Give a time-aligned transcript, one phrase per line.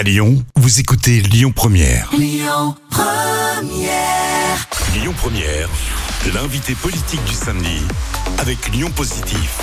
[0.00, 2.08] À Lyon, vous écoutez Lyon Première.
[2.16, 4.66] Lyon Première.
[4.94, 5.68] Lyon Première,
[6.32, 7.82] l'invité politique du samedi
[8.38, 9.58] avec Lyon Positif.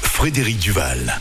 [0.00, 1.20] Frédéric Duval.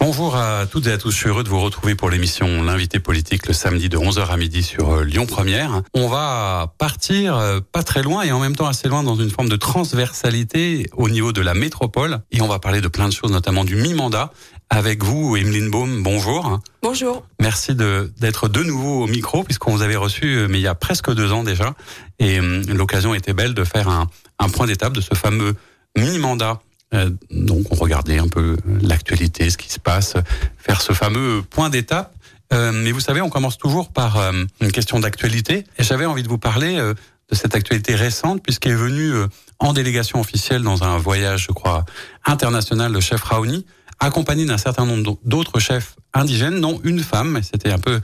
[0.00, 2.98] Bonjour à toutes et à tous, je suis heureux de vous retrouver pour l'émission L'invité
[2.98, 5.82] politique le samedi de 11h à midi sur euh, Lyon Première.
[5.94, 9.30] On va partir euh, pas très loin et en même temps assez loin dans une
[9.30, 13.12] forme de transversalité au niveau de la métropole et on va parler de plein de
[13.12, 14.32] choses, notamment du mi-mandat
[14.70, 16.02] avec vous, Emeline Baum.
[16.02, 16.60] Bonjour.
[16.82, 17.26] Bonjour.
[17.40, 20.74] Merci d'être de nouveau au micro puisqu'on vous avait reçu euh, mais il y a
[20.74, 21.74] presque deux ans déjà
[22.18, 22.38] et
[22.68, 24.06] l'occasion était belle de faire un,
[24.38, 25.54] un point d'étape de ce fameux
[25.96, 26.60] mi-mandat
[26.94, 30.14] euh, donc on regardait un peu l'actualité, ce qui se passe,
[30.58, 32.14] faire ce fameux point d'étape.
[32.52, 35.64] Euh, mais vous savez, on commence toujours par euh, une question d'actualité.
[35.78, 39.12] Et j'avais envie de vous parler de cette actualité récente, puisqu'il est venu
[39.60, 41.84] en délégation officielle dans un voyage, je crois,
[42.24, 43.64] international, le chef Raoni,
[44.00, 48.00] accompagné d'un certain nombre d'autres chefs indigènes, dont une femme, c'était un peu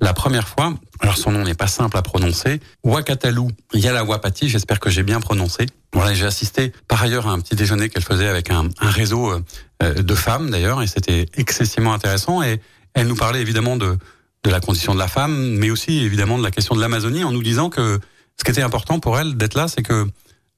[0.00, 0.74] la première fois.
[1.00, 2.60] Alors son nom n'est pas simple à prononcer.
[2.84, 5.66] Wakatalu Yalawapati, j'espère que j'ai bien prononcé.
[5.92, 9.32] Voilà, j'ai assisté par ailleurs à un petit déjeuner qu'elle faisait avec un, réseau
[9.82, 12.42] euh, de femmes d'ailleurs, et c'était excessivement intéressant.
[12.42, 12.60] Et
[12.94, 13.98] elle nous parlait évidemment de,
[14.44, 17.32] de la condition de la femme, mais aussi évidemment de la question de l'Amazonie, en
[17.32, 18.00] nous disant que
[18.38, 20.06] ce qui était important pour elle d'être là, c'est que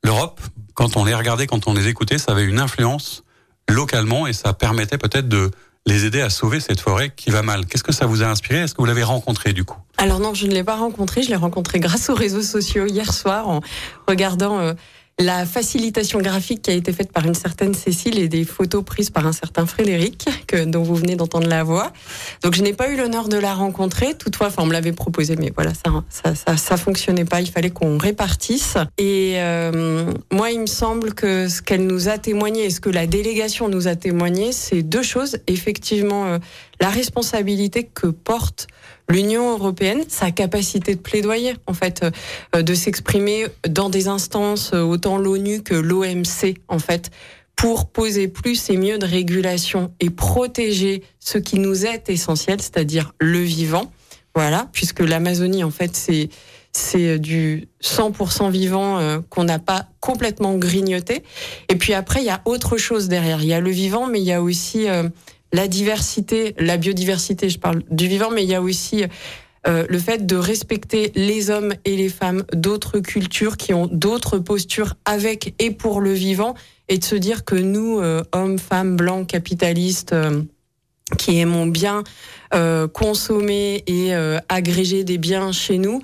[0.05, 0.41] l'Europe,
[0.75, 3.25] quand on les regardait, quand on les écoutait, ça avait une influence
[3.73, 5.51] localement et ça permettait peut-être de
[5.87, 7.67] les aider à sauver cette forêt qui va mal.
[7.67, 8.61] Qu'est-ce que ça vous a inspiré?
[8.61, 9.79] Est-ce que vous l'avez rencontré du coup?
[9.99, 11.23] Alors non, je ne l'ai pas rencontré.
[11.23, 13.61] Je l'ai rencontré grâce aux réseaux sociaux hier soir en
[14.07, 14.75] regardant euh,
[15.19, 19.11] la facilitation graphique qui a été faite par une certaine Cécile et des photos prises
[19.11, 21.93] par un certain Frédéric, que, dont vous venez d'entendre la voix.
[22.43, 24.15] Donc je n'ai pas eu l'honneur de la rencontrer.
[24.15, 27.41] Toutefois, enfin on me l'avait proposé, mais voilà, ça, ça, ça, ça fonctionnait pas.
[27.41, 28.77] Il fallait qu'on répartisse.
[28.99, 32.91] Et euh, moi, il me semble que ce qu'elle nous a témoigné et ce que
[32.91, 35.39] la délégation nous a témoigné, c'est deux choses.
[35.47, 36.39] Effectivement, euh,
[36.81, 38.67] la responsabilité que porte
[39.09, 42.05] l'Union européenne, sa capacité de plaidoyer, en fait,
[42.55, 47.11] euh, de s'exprimer dans des instances, euh, autant l'ONU que l'OMC, en fait,
[47.57, 53.13] pour poser plus et mieux de régulation et protéger ce qui nous est essentiel, c'est-à-dire
[53.21, 53.93] le vivant.
[54.35, 56.31] Voilà, puisque l'Amazonie, en fait, c'est
[56.75, 61.23] c'est du 100% vivant euh, qu'on n'a pas complètement grignoté.
[61.69, 63.43] Et puis après, il y a autre chose derrière.
[63.43, 64.87] Il y a le vivant, mais il y a aussi
[65.53, 69.05] la diversité, la biodiversité, je parle du vivant, mais il y a aussi
[69.67, 74.39] euh, le fait de respecter les hommes et les femmes d'autres cultures qui ont d'autres
[74.39, 76.55] postures avec et pour le vivant,
[76.89, 80.43] et de se dire que nous, euh, hommes, femmes, blancs, capitalistes, euh,
[81.19, 82.05] qui aimons bien
[82.93, 84.15] consommer et
[84.49, 86.03] agréger des biens chez nous,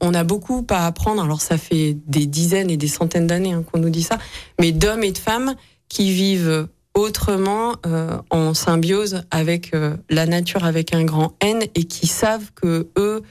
[0.00, 1.22] on a beaucoup à apprendre.
[1.22, 4.18] Alors ça fait des dizaines et des centaines d'années hein, qu'on nous dit ça,
[4.60, 5.54] mais d'hommes et de femmes
[5.88, 11.84] qui vivent autrement euh, en symbiose avec euh, la nature avec un grand N et
[11.84, 13.22] qui savent que eux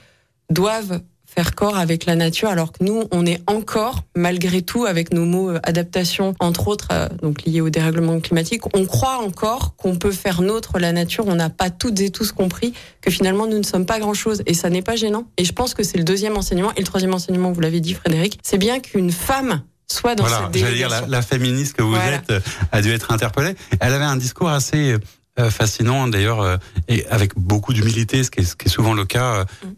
[0.50, 5.14] doivent faire corps avec la nature alors que nous on est encore malgré tout avec
[5.14, 6.88] nos mots euh, adaptation entre autres
[7.22, 11.24] donc liés au dérèglement climatique on croit encore qu'on peut faire nôtre la nature.
[11.26, 14.42] On n'a pas toutes et tous compris que finalement nous ne sommes pas grand chose
[14.46, 15.24] et ça n'est pas gênant.
[15.36, 16.72] Et je pense que c'est le deuxième enseignement.
[16.76, 20.50] Et le troisième enseignement vous l'avez dit Frédéric c'est bien qu'une femme soit dans voilà,
[20.52, 23.54] cette dire la, féministe que vous êtes euh, a dû être interpellée.
[23.80, 24.96] Elle avait un discours assez
[25.38, 26.56] euh, fascinant d'ailleurs euh,
[26.88, 29.44] et avec beaucoup d'humilité, ce, qui est souvent le cas.
[29.44, 29.68] Mm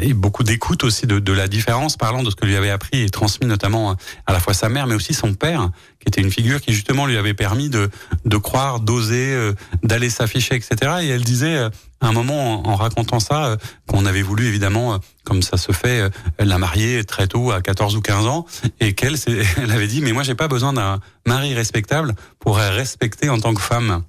[0.00, 3.02] et beaucoup d'écoute aussi de, de, la différence, parlant de ce que lui avait appris
[3.02, 3.96] et transmis notamment
[4.26, 7.06] à la fois sa mère, mais aussi son père, qui était une figure qui justement
[7.06, 7.90] lui avait permis de,
[8.24, 9.52] de croire, d'oser, euh,
[9.82, 10.92] d'aller s'afficher, etc.
[11.02, 11.70] Et elle disait euh,
[12.02, 16.10] à un moment en, racontant ça euh, qu'on avait voulu évidemment, comme ça se fait,
[16.38, 18.44] la marier très tôt, à 14 ou 15 ans,
[18.80, 19.16] et qu'elle
[19.56, 23.38] elle avait dit, mais moi j'ai pas besoin d'un mari respectable pour être respectée en
[23.38, 24.02] tant que femme.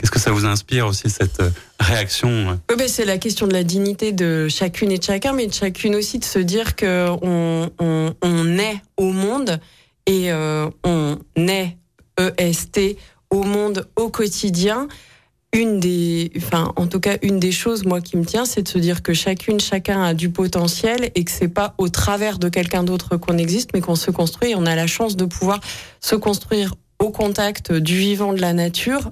[0.00, 3.64] Qu'est-ce que ça vous inspire aussi cette euh, réaction ben, C'est la question de la
[3.64, 7.70] dignité de chacune et de chacun, mais de chacune aussi de se dire que on,
[7.78, 9.60] on, est au monde
[10.06, 11.76] et euh, on est
[12.38, 12.96] EST
[13.28, 14.88] au monde au quotidien.
[15.52, 18.68] Une des, enfin, en tout cas, une des choses, moi, qui me tient, c'est de
[18.68, 22.48] se dire que chacune, chacun a du potentiel et que c'est pas au travers de
[22.48, 24.50] quelqu'un d'autre qu'on existe, mais qu'on se construit.
[24.50, 25.60] Et on a la chance de pouvoir
[26.00, 29.10] se construire au contact du vivant de la nature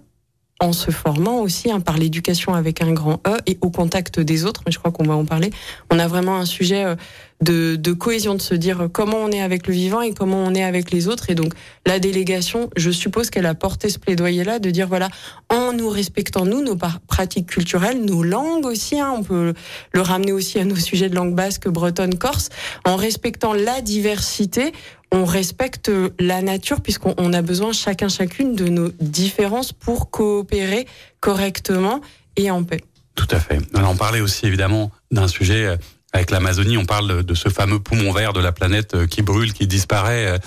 [0.61, 4.45] en se formant aussi hein, par l'éducation avec un grand E et au contact des
[4.45, 5.51] autres, mais je crois qu'on va en parler.
[5.91, 6.97] On a vraiment un sujet euh,
[7.41, 10.55] de, de, cohésion, de se dire comment on est avec le vivant et comment on
[10.55, 11.31] est avec les autres.
[11.31, 11.55] Et donc
[11.87, 15.11] la délégation, je suppose qu'elle a porté ce plaidoyer-là, de dire voilà,
[15.49, 16.77] en nous respectant nous, nos
[17.07, 19.55] pratiques culturelles, nos langues aussi, hein, on peut
[19.93, 22.49] le ramener aussi à nos sujets de langue basque, bretonne, corse,
[22.85, 24.73] en respectant la diversité,
[25.13, 30.87] on respecte la nature puisqu'on a besoin chacun chacune de nos différences pour coopérer
[31.21, 32.01] correctement
[32.37, 32.83] et en paix.
[33.15, 33.59] Tout à fait.
[33.75, 35.77] on parlait aussi évidemment d'un sujet
[36.13, 39.53] avec l'Amazonie, on parle de ce fameux poumon vert de la planète euh, qui brûle,
[39.53, 40.27] qui disparaît.
[40.27, 40.39] Euh,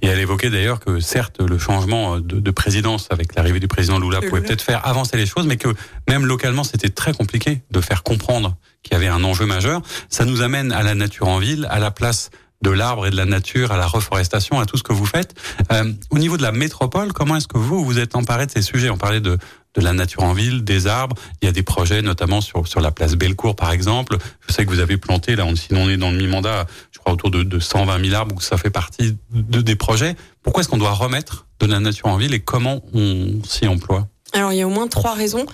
[0.00, 4.20] et elle évoquait d'ailleurs que certes, le changement de, présidence avec l'arrivée du président Lula
[4.20, 5.68] pouvait peut-être faire avancer les choses, mais que
[6.08, 9.82] même localement, c'était très compliqué de faire comprendre qu'il y avait un enjeu majeur.
[10.08, 12.30] Ça nous amène à la nature en ville, à la place
[12.62, 15.34] de l'arbre et de la nature, à la reforestation, à tout ce que vous faites.
[15.72, 18.62] Euh, au niveau de la métropole, comment est-ce que vous vous êtes emparé de ces
[18.62, 18.90] sujets?
[18.90, 19.38] On parlait de
[19.74, 21.16] de la nature en ville, des arbres.
[21.40, 24.18] Il y a des projets, notamment sur, sur la place Bellecour, par exemple.
[24.46, 27.12] Je sais que vous avez planté, là, si on est dans le mi-mandat, je crois
[27.12, 30.14] autour de, de 120 000 arbres, où ça fait partie de, des projets.
[30.42, 34.08] Pourquoi est-ce qu'on doit remettre de la nature en ville et comment on s'y emploie?
[34.34, 35.44] Alors il y a au moins trois raisons.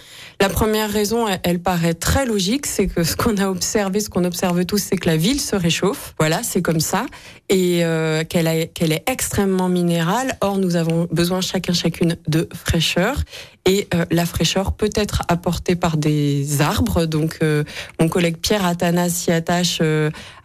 [0.40, 4.22] La première raison, elle, paraît très logique, c'est que ce qu'on a observé, ce qu'on
[4.22, 6.14] observe tous, c'est que la ville se réchauffe.
[6.16, 7.06] Voilà, c'est comme ça,
[7.48, 10.36] et euh, qu'elle est extrêmement minérale.
[10.40, 13.16] Or, nous avons besoin chacun chacune de fraîcheur,
[13.64, 17.04] et euh, la fraîcheur peut être apportée par des arbres.
[17.04, 17.64] Donc, euh,
[17.98, 19.82] mon collègue Pierre Athanas s'y attache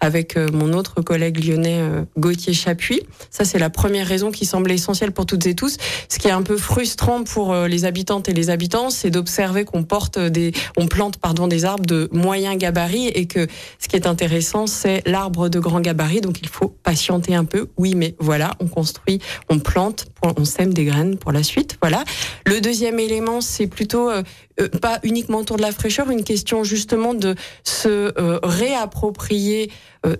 [0.01, 1.81] avec mon autre collègue lyonnais
[2.18, 3.01] Gauthier Chapuis.
[3.30, 5.78] Ça, c'est la première raison qui semble essentielle pour toutes et tous.
[6.10, 9.82] Ce qui est un peu frustrant pour les habitantes et les habitants, c'est d'observer qu'on
[9.83, 13.47] on porte des, on plante pardon des arbres de moyen gabarit et que
[13.80, 16.21] ce qui est intéressant c'est l'arbre de grand gabarit.
[16.21, 17.68] Donc il faut patienter un peu.
[17.77, 19.19] Oui, mais voilà, on construit,
[19.50, 21.77] on plante, on sème des graines pour la suite.
[21.81, 22.06] Voilà.
[22.45, 24.24] Le deuxième élément, c'est plutôt euh,
[24.62, 29.71] euh, pas uniquement autour de la fraîcheur, une question justement de se euh, réapproprier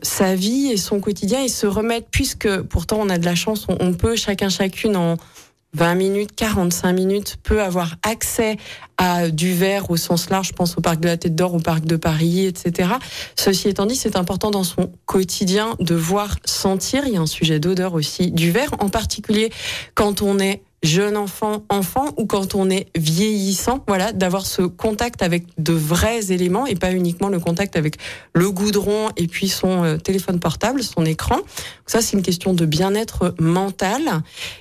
[0.02, 3.66] sa vie et son quotidien et se remettre, puisque pourtant on a de la chance,
[3.68, 5.18] on, on peut chacun chacune en
[5.74, 8.58] 20 minutes, 45 minutes, peut avoir accès
[8.98, 11.60] à du verre au sens large, je pense au parc de la Tête d'Or, au
[11.60, 12.90] parc de Paris, etc.
[13.36, 17.26] Ceci étant dit, c'est important dans son quotidien de voir, sentir, il y a un
[17.26, 19.52] sujet d'odeur aussi, du verre, en particulier
[19.96, 25.24] quand on est jeune enfant, enfant, ou quand on est vieillissant, voilà, d'avoir ce contact
[25.24, 27.96] avec de vrais éléments et pas uniquement le contact avec
[28.34, 31.38] le goudron et puis son euh, téléphone portable, son écran.
[31.88, 34.02] Ça, c'est une question de bien-être mental.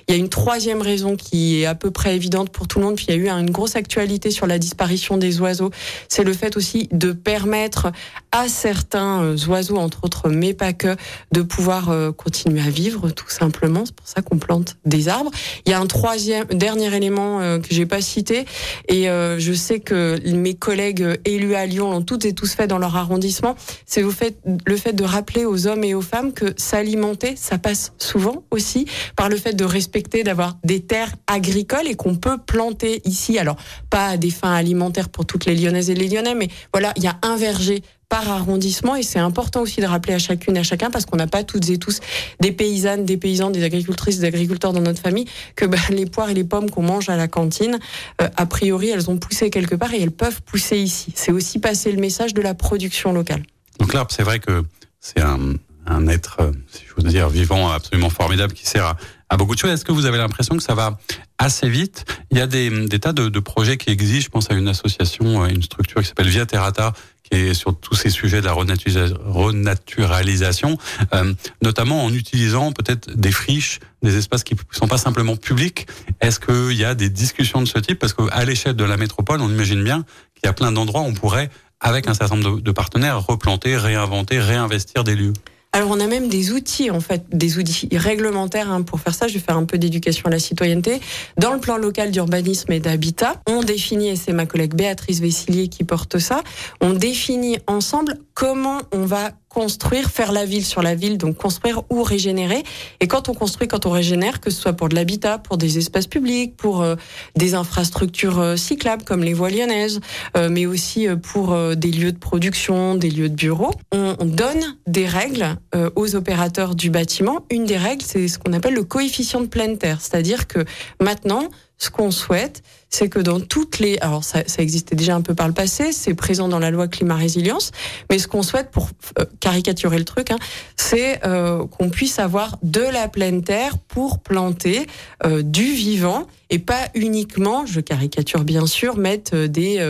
[0.07, 2.85] Il y a une troisième raison qui est à peu près évidente pour tout le
[2.85, 5.71] monde, puis il y a eu une grosse actualité sur la disparition des oiseaux.
[6.07, 7.91] C'est le fait aussi de permettre
[8.31, 10.95] à certains euh, oiseaux, entre autres, mais pas que,
[11.33, 13.83] de pouvoir euh, continuer à vivre, tout simplement.
[13.85, 15.31] C'est pour ça qu'on plante des arbres.
[15.65, 18.45] Il y a un troisième troisième, dernier élément euh, que j'ai pas cité,
[18.87, 22.67] et euh, je sais que mes collègues élus à Lyon l'ont toutes et tous fait
[22.67, 23.55] dans leur arrondissement,
[23.87, 24.37] c'est le fait,
[24.67, 28.85] le fait de rappeler aux hommes et aux femmes que s'alimenter, ça passe souvent aussi
[29.15, 33.39] par le fait de respecter, d'avoir des terres agricoles et qu'on peut planter ici.
[33.39, 33.55] Alors,
[33.89, 37.03] pas à des fins alimentaires pour toutes les Lyonnaises et les Lyonnais, mais voilà, il
[37.03, 40.59] y a un verger par arrondissement et c'est important aussi de rappeler à chacune et
[40.59, 41.99] à chacun parce qu'on n'a pas toutes et tous
[42.39, 46.29] des paysannes, des paysans, des agricultrices, des agriculteurs dans notre famille que bah, les poires
[46.29, 47.79] et les pommes qu'on mange à la cantine,
[48.21, 51.11] euh, a priori, elles ont poussé quelque part et elles peuvent pousser ici.
[51.15, 53.43] C'est aussi passer le message de la production locale.
[53.79, 54.63] Donc l'arbre, c'est vrai que
[54.99, 58.95] c'est un, être, euh, si je veux dire, vivant absolument formidable qui sert
[59.29, 59.71] à, beaucoup de choses.
[59.71, 60.99] Est-ce que vous avez l'impression que ça va
[61.39, 62.05] assez vite?
[62.29, 64.25] Il y a des, tas de, de, projets qui existent.
[64.25, 66.93] Je pense à une association, une structure qui s'appelle Via Terrata,
[67.33, 70.77] est sur tous ces sujets de la renaturalisation,
[71.13, 75.85] euh, notamment en utilisant peut-être des friches, des espaces qui ne sont pas simplement publics.
[76.21, 77.99] Est-ce qu'il y a des discussions de ce type?
[77.99, 81.05] Parce qu'à l'échelle de la métropole, on imagine bien qu'il y a plein d'endroits où
[81.05, 81.49] on pourrait,
[81.79, 85.33] avec un certain nombre de partenaires, replanter, réinventer, réinvestir des lieux.
[85.75, 89.27] Alors on a même des outils en fait, des outils réglementaires hein, pour faire ça.
[89.27, 91.01] Je vais faire un peu d'éducation à la citoyenneté.
[91.37, 95.69] Dans le plan local d'urbanisme et d'habitat, on définit, et c'est ma collègue Béatrice Vessilier
[95.69, 96.43] qui porte ça,
[96.79, 101.83] on définit ensemble comment on va construire, faire la ville sur la ville, donc construire
[101.89, 102.63] ou régénérer.
[102.99, 105.77] Et quand on construit, quand on régénère, que ce soit pour de l'habitat, pour des
[105.77, 106.95] espaces publics, pour euh,
[107.35, 109.99] des infrastructures euh, cyclables comme les voies lyonnaises,
[110.35, 114.77] euh, mais aussi pour des lieux de production, des lieux de bureaux, on, on donne
[114.87, 115.57] des règles
[115.95, 117.45] aux opérateurs du bâtiment.
[117.51, 120.65] Une des règles, c'est ce qu'on appelle le coefficient de pleine terre, c'est-à-dire que
[120.99, 125.33] maintenant, ce qu'on souhaite, c'est que dans toutes les, alors ça, existait déjà un peu
[125.33, 127.71] par le passé, c'est présent dans la loi climat résilience,
[128.11, 130.37] mais ce qu'on souhaite pour euh, caricaturer le truc, hein,
[130.75, 134.85] c'est euh, qu'on puisse avoir de la pleine terre pour planter
[135.25, 139.83] euh, du vivant et pas uniquement, je caricature bien sûr, mettre des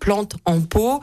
[0.00, 1.00] plantes en pot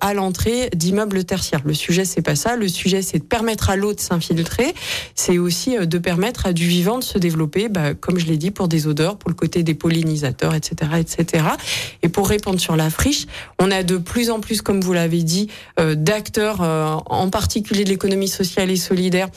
[0.00, 1.60] à l'entrée d'immeubles tertiaires.
[1.64, 4.74] Le sujet c'est pas ça, le sujet c'est de permettre à l'eau de s'infiltrer,
[5.14, 8.50] c'est aussi de permettre à du vivant de se développer, bah, comme je l'ai dit,
[8.50, 11.44] pour des odeurs, pour le côté des pollinisateurs, etc etc.
[12.02, 13.26] Et pour répondre sur la friche,
[13.58, 15.48] on a de plus en plus, comme vous l'avez dit,
[15.78, 19.28] euh, d'acteurs, euh, en particulier de l'économie sociale et solidaire,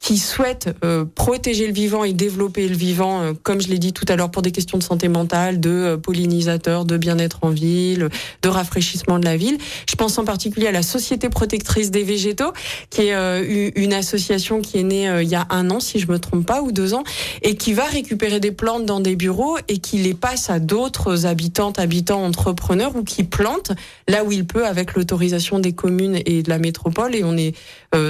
[0.00, 3.92] qui souhaite euh, protéger le vivant et développer le vivant, euh, comme je l'ai dit
[3.92, 7.50] tout à l'heure, pour des questions de santé mentale, de euh, pollinisateurs, de bien-être en
[7.50, 8.08] ville,
[8.42, 9.58] de rafraîchissement de la ville.
[9.88, 12.52] Je pense en particulier à la Société protectrice des végétaux,
[12.90, 16.18] qui est une association qui est née il y a un an, si je me
[16.18, 17.04] trompe pas, ou deux ans,
[17.42, 21.26] et qui va récupérer des plantes dans des bureaux et qui les passe à d'autres
[21.26, 23.72] habitantes, habitants, entrepreneurs, ou qui plantent
[24.08, 27.14] là où il peut avec l'autorisation des communes et de la métropole.
[27.14, 27.54] Et on est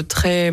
[0.09, 0.53] très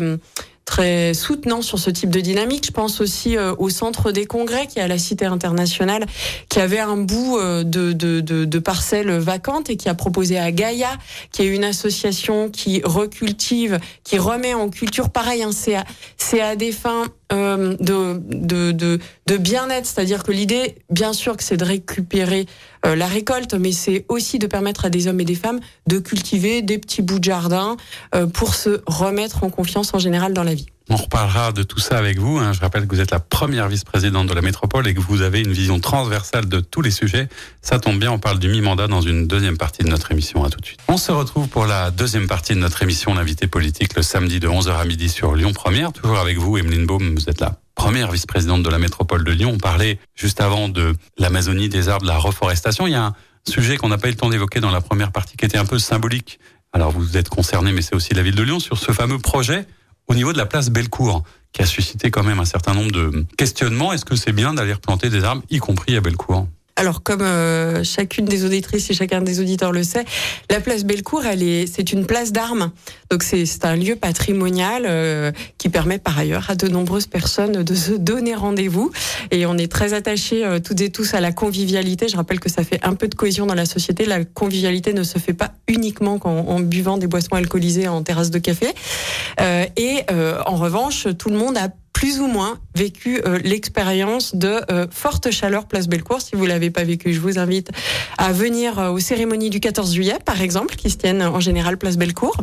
[0.64, 2.66] très soutenant sur ce type de dynamique.
[2.66, 6.06] Je pense aussi euh, au centre des congrès qui est à la Cité internationale,
[6.48, 10.38] qui avait un bout euh, de, de, de, de, parcelles vacantes et qui a proposé
[10.38, 10.90] à Gaïa,
[11.32, 16.56] qui est une association qui recultive, qui remet en culture, pareil, hein, c'est à, à
[16.56, 21.56] des fins euh, de, de, de, de bien-être, c'est-à-dire que l'idée, bien sûr, que c'est
[21.56, 22.46] de récupérer
[22.86, 25.98] euh, la récolte, mais c'est aussi de permettre à des hommes et des femmes de
[25.98, 27.76] cultiver des petits bouts de jardin
[28.14, 30.66] euh, pour se remettre en confiance en général dans la vie.
[30.90, 32.36] On reparlera de tout ça avec vous.
[32.38, 32.52] Hein.
[32.52, 35.40] Je rappelle que vous êtes la première vice-présidente de la métropole et que vous avez
[35.40, 37.28] une vision transversale de tous les sujets.
[37.62, 40.44] Ça tombe bien, on parle du mi-mandat dans une deuxième partie de notre émission.
[40.44, 40.80] À tout de suite.
[40.88, 44.48] On se retrouve pour la deuxième partie de notre émission, l'invité politique, le samedi de
[44.48, 45.90] 11h à midi sur Lyon Première.
[45.90, 49.52] Toujours avec vous, Emeline Baum, vous êtes la première vice-présidente de la métropole de Lyon.
[49.54, 52.86] On parlait juste avant de l'Amazonie, des arbres, de la reforestation.
[52.86, 53.14] Il y a un
[53.48, 55.66] sujet qu'on n'a pas eu le temps d'évoquer dans la première partie qui était un
[55.66, 56.38] peu symbolique.
[56.74, 59.66] Alors vous êtes concerné, mais c'est aussi la ville de Lyon sur ce fameux projet
[60.08, 63.24] au niveau de la place Bellecour, qui a suscité quand même un certain nombre de
[63.38, 63.92] questionnements.
[63.92, 66.46] Est-ce que c'est bien d'aller replanter des arbres, y compris à Bellecour?
[66.76, 70.04] Alors, comme euh, chacune des auditrices et chacun des auditeurs le sait,
[70.50, 72.72] la place Bellecour, elle est, c'est une place d'armes.
[73.12, 77.62] Donc, c'est, c'est un lieu patrimonial euh, qui permet par ailleurs à de nombreuses personnes
[77.62, 78.90] de se donner rendez-vous.
[79.30, 82.08] Et on est très attachés euh, toutes et tous à la convivialité.
[82.08, 84.04] Je rappelle que ça fait un peu de cohésion dans la société.
[84.04, 88.30] La convivialité ne se fait pas uniquement en, en buvant des boissons alcoolisées en terrasse
[88.32, 88.66] de café.
[89.76, 94.86] et en revanche, tout le monde a plus ou moins vécu euh, l'expérience de euh,
[94.90, 96.20] forte chaleur place Bellecour.
[96.20, 97.70] Si vous l'avez pas vécu, je vous invite
[98.18, 101.78] à venir euh, aux cérémonies du 14 juillet, par exemple, qui se tiennent en général
[101.78, 102.36] place Bellecour.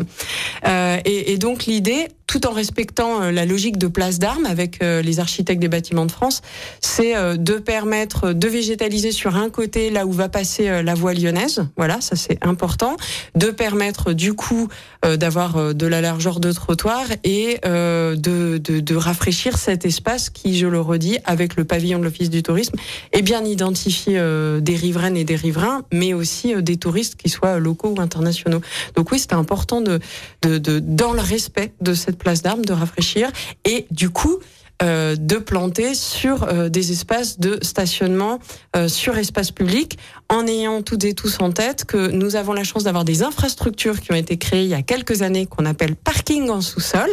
[0.65, 5.61] Et, et, donc l'idée, tout en respectant la logique de place d'armes avec les architectes
[5.61, 6.41] des bâtiments de France,
[6.79, 11.67] c'est de permettre de végétaliser sur un côté là où va passer la voie lyonnaise.
[11.75, 12.95] Voilà, ça c'est important.
[13.35, 14.69] De permettre du coup
[15.03, 21.17] d'avoir de la largeur de trottoir et de, rafraîchir cet espace qui, je le redis,
[21.25, 22.75] avec le pavillon de l'Office du tourisme,
[23.11, 27.29] est bien identifié euh, des riveraines et des riverains, mais aussi euh, des touristes qui
[27.29, 28.61] soient locaux ou internationaux.
[28.95, 29.99] Donc oui, c'était important de,
[30.41, 33.31] de, de, dans le respect de cette place d'armes, de rafraîchir
[33.65, 34.39] et du coup,
[34.81, 38.39] euh, de planter sur euh, des espaces de stationnement
[38.75, 39.99] euh, sur espace public,
[40.31, 44.01] en ayant toutes et tous en tête que nous avons la chance d'avoir des infrastructures
[44.01, 47.09] qui ont été créées il y a quelques années qu'on appelle parking en sous-sol,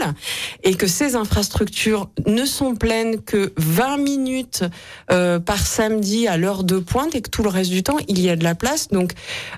[0.62, 4.64] et que ces infrastructures ne sont pleines que 20 minutes
[5.08, 8.30] par samedi à l'heure de pointe, et que tout le reste du temps il y
[8.30, 8.88] a de la place.
[8.88, 9.12] Donc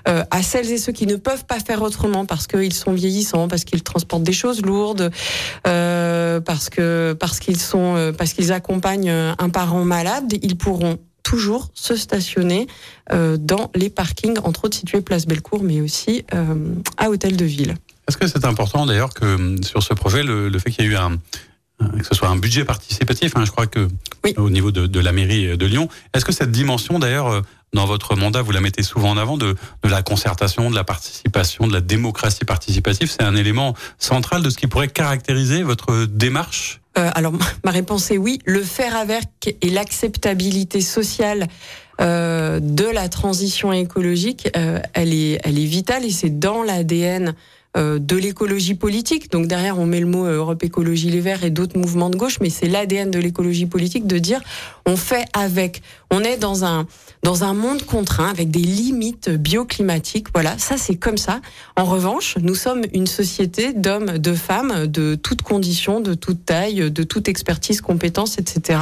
[0.05, 3.63] à celles et ceux qui ne peuvent pas faire autrement parce qu'ils sont vieillissants, parce
[3.63, 5.11] qu'ils transportent des choses lourdes,
[5.63, 10.97] parce que parce qu'ils sont euh, parce qu'ils accompagnent euh, un parent malade, ils pourront
[11.23, 12.67] toujours se stationner
[13.11, 16.25] euh, dans les parkings, entre autres situés place Bellecour, mais aussi
[16.97, 17.75] à Hôtel de Ville.
[18.07, 20.95] Est-ce que c'est important d'ailleurs que sur ce projet, le, fait qu'il y ait eu
[20.95, 21.17] un,
[21.97, 23.87] que ce soit un budget participatif, hein, je crois que
[24.37, 27.41] au niveau de, de, la mairie de Lyon, est-ce que cette dimension d'ailleurs
[27.73, 30.83] dans votre mandat, vous la mettez souvent en avant, de, de, la concertation, de la
[30.83, 33.09] participation, de la démocratie participative?
[33.09, 36.81] C'est un élément central de ce qui pourrait caractériser votre démarche?
[36.97, 37.33] Euh, Alors,
[37.63, 38.39] ma réponse est oui.
[38.45, 41.47] Le faire avec et l'acceptabilité sociale
[42.01, 47.29] euh, de la transition écologique, euh, elle, est, elle est vitale et c'est dans l'ADN
[47.29, 47.31] euh,
[47.77, 49.31] de l'écologie politique.
[49.31, 52.17] Donc derrière, on met le mot euh, Europe Écologie Les Verts et d'autres mouvements de
[52.17, 54.41] gauche, mais c'est l'ADN de l'écologie politique de dire
[54.85, 55.81] on fait avec.
[56.11, 56.85] On est dans un
[57.23, 60.27] dans un monde contraint avec des limites bioclimatiques.
[60.33, 61.41] Voilà, ça c'est comme ça.
[61.75, 66.91] En revanche, nous sommes une société d'hommes, de femmes, de toutes conditions, de toute taille,
[66.91, 68.79] de toute expertise, compétence, etc.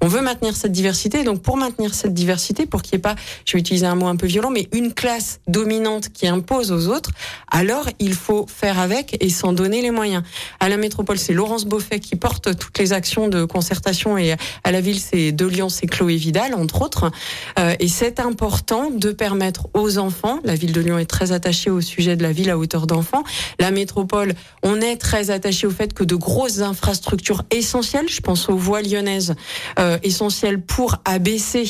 [0.00, 1.24] On veut maintenir cette diversité.
[1.24, 4.06] Donc pour maintenir cette diversité, pour qu'il n'y ait pas, je vais utiliser un mot
[4.06, 7.10] un peu violent, mais une classe dominante qui impose aux autres,
[7.50, 10.22] alors il faut faire avec et s'en donner les moyens.
[10.60, 14.72] À la métropole, c'est Laurence Beaufait qui porte toutes les actions de concertation et à
[14.72, 17.10] la ville, c'est de Lyon, c'est Chloé Vidal, entre autres.
[17.58, 21.70] Euh, et c'est important de permettre aux enfants, la ville de Lyon est très attachée
[21.70, 23.24] au sujet de la ville à hauteur d'enfants.
[23.58, 28.48] La métropole, on est très attaché au fait que de grosses infrastructures essentielles, je pense
[28.48, 29.34] aux voies lyonnaises,
[29.78, 31.64] euh, essentielles pour abaisser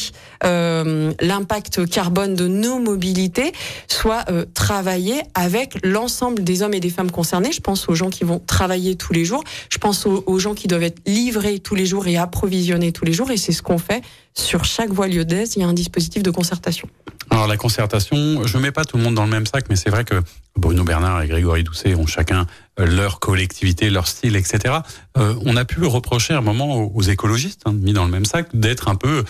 [0.45, 3.53] euh, l'impact carbone de nos mobilités,
[3.88, 4.25] soient
[4.55, 7.53] travaillées avec l'ensemble des hommes et des femmes concernés.
[7.53, 9.43] Je pense aux gens qui vont travailler tous les jours.
[9.71, 13.12] Je pense aux, gens qui doivent être livrés tous les jours et approvisionnés tous les
[13.12, 13.31] jours.
[13.31, 14.03] Et c'est ce qu'on fait
[14.38, 15.54] sur chaque voie lyonnaise.
[15.57, 16.88] Il y a un dispositif de concertation.
[17.30, 19.90] Alors la concertation, je mets pas tout le monde dans le même sac, mais c'est
[19.90, 20.23] vrai que
[20.57, 22.47] Bruno Bernard et Grégory Doucet ont chacun
[22.80, 24.76] euh, leur collectivité, leur style, etc.
[25.18, 28.25] Euh, on a pu reprocher à un moment aux, écologistes, hein, mis dans le même
[28.25, 29.25] sac, d'être un peu,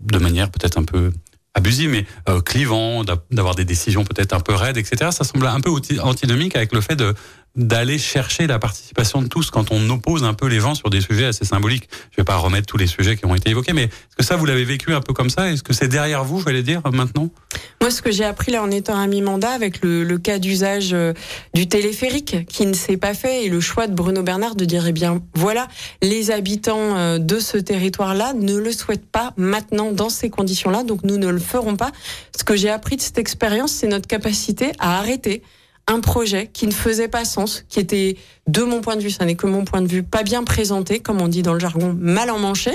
[0.00, 1.12] de manière peut-être un peu
[1.54, 5.10] abusive, mais euh, clivant, d'avoir des décisions peut-être un peu raides, etc.
[5.10, 7.14] Ça semble un peu antinomique avec le fait de
[7.54, 11.00] d'aller chercher la participation de tous quand on oppose un peu les gens sur des
[11.00, 11.88] sujets assez symboliques.
[12.10, 14.36] Je vais pas remettre tous les sujets qui ont été évoqués, mais est-ce que ça,
[14.36, 15.50] vous l'avez vécu un peu comme ça?
[15.50, 17.28] Est-ce que c'est derrière vous, je vais dire, maintenant?
[17.80, 20.94] Moi, ce que j'ai appris là en étant à mi-mandat avec le, le, cas d'usage
[20.94, 21.12] euh,
[21.52, 24.86] du téléphérique qui ne s'est pas fait et le choix de Bruno Bernard de dire,
[24.86, 25.68] eh bien, voilà,
[26.00, 31.02] les habitants euh, de ce territoire-là ne le souhaitent pas maintenant dans ces conditions-là, donc
[31.04, 31.90] nous ne le ferons pas.
[32.36, 35.42] Ce que j'ai appris de cette expérience, c'est notre capacité à arrêter
[35.86, 39.24] un projet qui ne faisait pas sens, qui était, de mon point de vue, ça
[39.24, 41.96] n'est que mon point de vue, pas bien présenté, comme on dit dans le jargon,
[41.98, 42.72] mal en manché.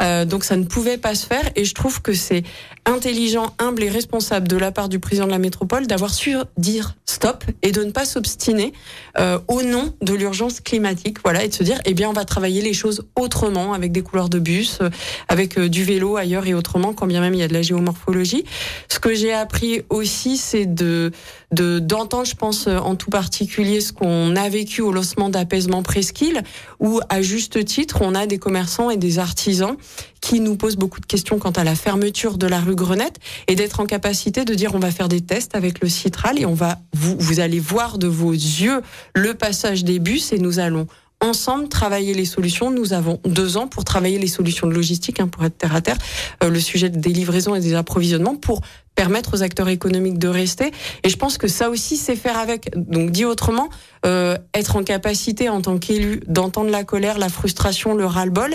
[0.00, 1.44] Euh, donc ça ne pouvait pas se faire.
[1.56, 2.42] Et je trouve que c'est
[2.84, 6.96] intelligent, humble et responsable de la part du président de la métropole d'avoir su dire
[7.04, 8.72] stop et de ne pas s'obstiner
[9.18, 11.18] euh, au nom de l'urgence climatique.
[11.22, 14.02] Voilà, et de se dire, eh bien, on va travailler les choses autrement, avec des
[14.02, 14.90] couleurs de bus, euh,
[15.28, 17.62] avec euh, du vélo ailleurs et autrement, quand bien même il y a de la
[17.62, 18.44] géomorphologie.
[18.88, 21.12] Ce que j'ai appris aussi, c'est de
[21.52, 26.42] d'entendre, je pense, en tout particulier ce qu'on a vécu au lancement d'apaisement presqu'île,
[26.80, 29.76] où à juste titre, on a des commerçants et des artisans
[30.22, 33.18] qui nous posent beaucoup de questions quant à la fermeture de la rue Grenette
[33.48, 36.46] et d'être en capacité de dire on va faire des tests avec le Citral et
[36.46, 38.80] on va vous vous allez voir de vos yeux
[39.14, 40.86] le passage des bus et nous allons
[41.22, 42.70] ensemble travailler les solutions.
[42.70, 45.80] Nous avons deux ans pour travailler les solutions de logistique, hein, pour être terre à
[45.80, 45.96] terre,
[46.42, 48.60] euh, le sujet des livraisons et des approvisionnements, pour
[48.94, 50.70] permettre aux acteurs économiques de rester.
[51.02, 52.70] Et je pense que ça aussi, c'est faire avec.
[52.76, 53.68] Donc, dit autrement,
[54.04, 58.54] euh, être en capacité en tant qu'élu d'entendre la colère, la frustration, le ras-le-bol,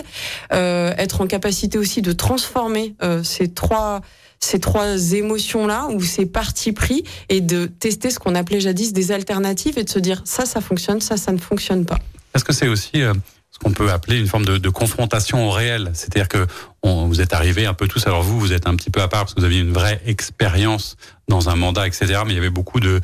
[0.52, 4.00] euh, être en capacité aussi de transformer euh, ces trois
[4.40, 9.10] ces trois émotions-là ou ces partis pris et de tester ce qu'on appelait jadis des
[9.10, 11.98] alternatives et de se dire ça, ça fonctionne, ça, ça ne fonctionne pas.
[12.34, 13.14] Est-ce que c'est aussi euh,
[13.50, 15.90] ce qu'on peut appeler une forme de, confrontation au réel?
[15.94, 16.46] C'est-à-dire que
[16.82, 19.08] on, vous êtes arrivés un peu tous, alors vous, vous êtes un petit peu à
[19.08, 20.96] part parce que vous aviez une vraie expérience
[21.28, 22.22] dans un mandat, etc.
[22.24, 23.00] Mais il y avait beaucoup de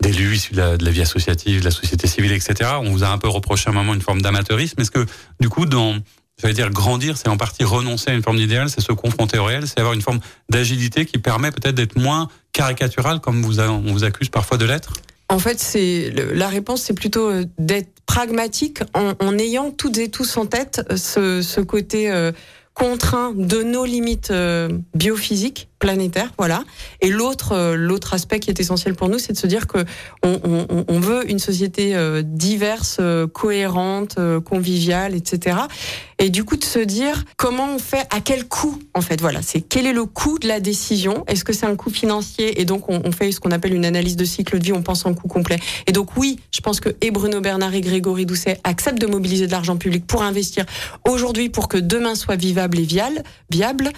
[0.00, 2.72] d'élus issus de la, vie associative, de la société civile, etc.
[2.80, 4.80] On vous a un peu reproché à un moment une forme d'amateurisme.
[4.80, 5.06] Est-ce que,
[5.40, 5.94] du coup, dans,
[6.40, 9.44] j'allais dire grandir, c'est en partie renoncer à une forme d'idéal, c'est se confronter au
[9.44, 10.18] réel, c'est avoir une forme
[10.50, 14.92] d'agilité qui permet peut-être d'être moins caricatural, comme on vous accuse parfois de l'être?
[15.28, 20.36] En fait, c'est la réponse, c'est plutôt euh, d'être pragmatique en, ayant toutes et tous
[20.36, 22.32] en tête euh, ce, ce côté euh,
[22.74, 24.32] contraint de nos limites
[24.94, 26.64] biophysiques planétaire, voilà.
[27.02, 29.84] Et l'autre, euh, l'autre aspect qui est essentiel pour nous, c'est de se dire que
[30.22, 35.58] on, veut une société euh, diverse, euh, cohérente, conviviale, etc.
[36.18, 39.42] Et du coup de se dire comment on fait, à quel coût en fait, voilà.
[39.42, 41.24] C'est quel est le coût de la décision?
[41.26, 42.58] Est-ce que c'est un coût financier?
[42.60, 44.72] Et donc on, on fait ce qu'on appelle une analyse de cycle de vie.
[44.72, 45.58] On pense en coût complet.
[45.86, 49.46] Et donc oui, je pense que et Bruno Bernard et Grégory Doucet acceptent de mobiliser
[49.46, 50.64] de l'argent public pour investir
[51.06, 53.22] aujourd'hui pour que demain soit vivable et viable.
[53.50, 53.90] viable.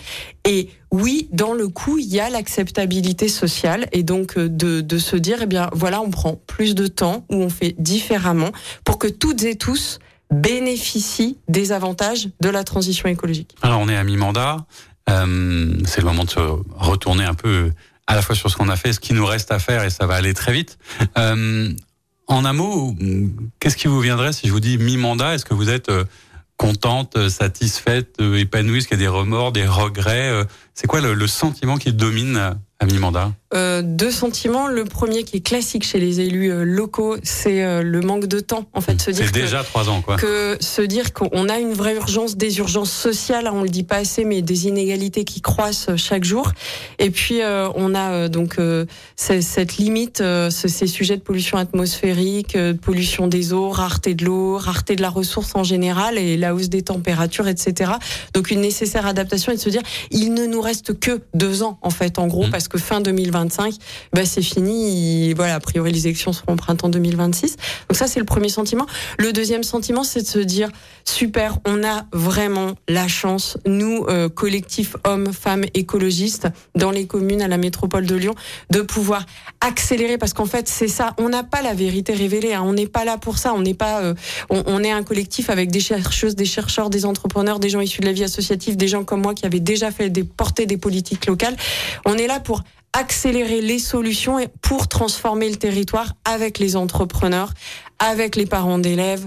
[0.45, 5.17] Et oui, dans le coup, il y a l'acceptabilité sociale et donc euh, de, se
[5.17, 8.51] dire, eh bien voilà, on prend plus de temps ou on fait différemment
[8.85, 9.99] pour que toutes et tous
[10.33, 13.55] bénéficient des avantages de la transition écologique.
[13.63, 14.65] Alors on est à mi-mandat,
[15.11, 16.41] euh, c'est le moment de se
[16.77, 17.73] retourner un peu
[18.07, 19.91] à la fois sur ce qu'on a fait, ce qui nous reste à faire et
[19.91, 20.79] ça va aller très vite.
[21.19, 21.73] Euh,
[22.29, 22.95] en un mot,
[23.61, 25.35] qu'est-ce qui vous viendrait si je vous dis mi-mandat?
[25.35, 25.91] Est-ce que vous êtes
[26.57, 28.79] contente, satisfaite, épanouie?
[28.79, 30.45] Est-ce qu'il y a des remords, des regrets
[30.79, 34.67] C'est quoi le, sentiment qui domine à mi-mandat euh, deux sentiments.
[34.67, 38.41] Le premier qui est classique chez les élus euh, locaux, c'est euh, le manque de
[38.41, 38.67] temps.
[38.75, 40.17] En fait, se dire c'est déjà trois ans, quoi.
[40.17, 43.97] Que se dire qu'on a une vraie urgence, des urgences sociales, on le dit pas
[43.97, 46.53] assez, mais des inégalités qui croissent chaque jour.
[46.99, 47.41] Et puis
[47.75, 48.57] on a donc
[49.17, 54.97] cette limite, ces sujets de pollution atmosphérique, de pollution des eaux, rareté de l'eau, rareté
[54.97, 57.93] de la ressource en général et la hausse des températures, etc.
[58.35, 61.79] Donc une nécessaire adaptation et de se dire il ne nous reste que deux ans
[61.83, 62.51] en fait, en gros, mmh.
[62.51, 63.47] parce que fin 2020
[64.13, 65.33] bah, c'est fini.
[65.35, 67.57] voilà, a priori, les élections seront au printemps 2026.
[67.89, 68.87] Donc ça, c'est le premier sentiment.
[69.19, 70.71] Le deuxième sentiment, c'est de se dire,
[71.05, 77.43] super, on a vraiment la chance, nous, euh, collectifs hommes, femmes, écologistes, dans les communes
[77.43, 78.35] à la métropole de Lyon,
[78.71, 79.25] de pouvoir
[79.61, 82.63] accélérer, parce qu'en fait, c'est ça, on n'a pas la vérité révélée, hein.
[82.65, 84.15] on n'est pas là pour ça, on n'est pas, euh,
[84.51, 88.07] on, est un collectif avec des chercheuses, des chercheurs, des entrepreneurs, des gens issus de
[88.07, 91.27] la vie associative, des gens comme moi qui avaient déjà fait des, porter des politiques
[91.27, 91.57] locales.
[92.05, 92.56] On est là pour
[92.93, 97.53] accélérer les solutions pour transformer le territoire avec les entrepreneurs,
[97.99, 99.27] avec les parents d'élèves,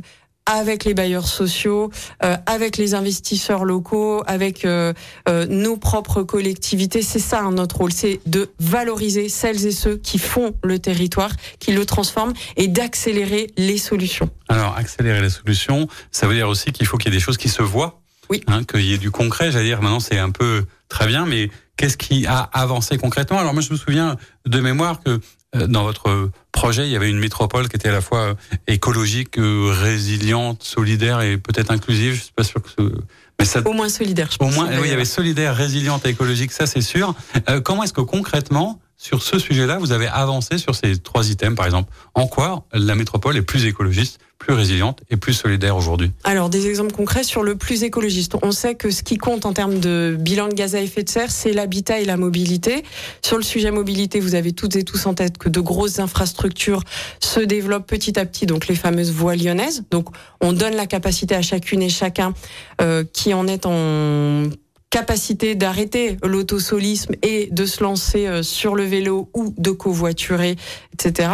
[0.50, 1.92] avec les bailleurs sociaux,
[2.24, 4.94] euh, avec les investisseurs locaux, avec euh,
[5.28, 7.04] euh, nos propres collectivités.
[7.04, 11.32] C'est ça hein, notre rôle, c'est de valoriser celles et ceux qui font le territoire,
[11.60, 14.30] qui le transforment et d'accélérer les solutions.
[14.48, 17.38] Alors, accélérer les solutions, ça veut dire aussi qu'il faut qu'il y ait des choses
[17.38, 18.42] qui se voient, oui.
[18.48, 19.52] hein, qu'il y ait du concret.
[19.52, 23.54] J'allais dire, maintenant c'est un peu très bien, mais qu'est-ce qui a avancé concrètement Alors
[23.54, 25.22] moi, je me souviens de mémoire que
[25.56, 28.34] euh, dans votre projet, il y avait une métropole qui était à la fois euh,
[28.68, 32.16] écologique, euh, résiliente, solidaire et peut-être inclusive.
[32.16, 32.92] Je suis pas sûr que ce...
[33.40, 33.62] Mais ça...
[33.66, 34.52] Au moins solidaire, je pense.
[34.52, 37.16] Au moins, oui, il y avait solidaire, résiliente et écologique, ça c'est sûr.
[37.64, 41.66] comment est-ce que concrètement, sur ce sujet-là, vous avez avancé sur ces trois items, par
[41.66, 41.90] exemple?
[42.14, 46.68] En quoi la métropole est plus écologiste plus résiliente et plus solidaire aujourd'hui Alors, des
[46.68, 48.36] exemples concrets sur le plus écologiste.
[48.42, 51.10] On sait que ce qui compte en termes de bilan de gaz à effet de
[51.10, 52.84] serre, c'est l'habitat et la mobilité.
[53.22, 56.84] Sur le sujet mobilité, vous avez toutes et tous en tête que de grosses infrastructures
[57.20, 59.84] se développent petit à petit, donc les fameuses voies lyonnaises.
[59.92, 60.08] Donc,
[60.42, 62.34] on donne la capacité à chacune et chacun
[62.82, 64.50] euh, qui en est en
[64.90, 70.56] capacité d'arrêter l'autosolisme et de se lancer euh, sur le vélo ou de covoiturer,
[70.94, 71.30] etc.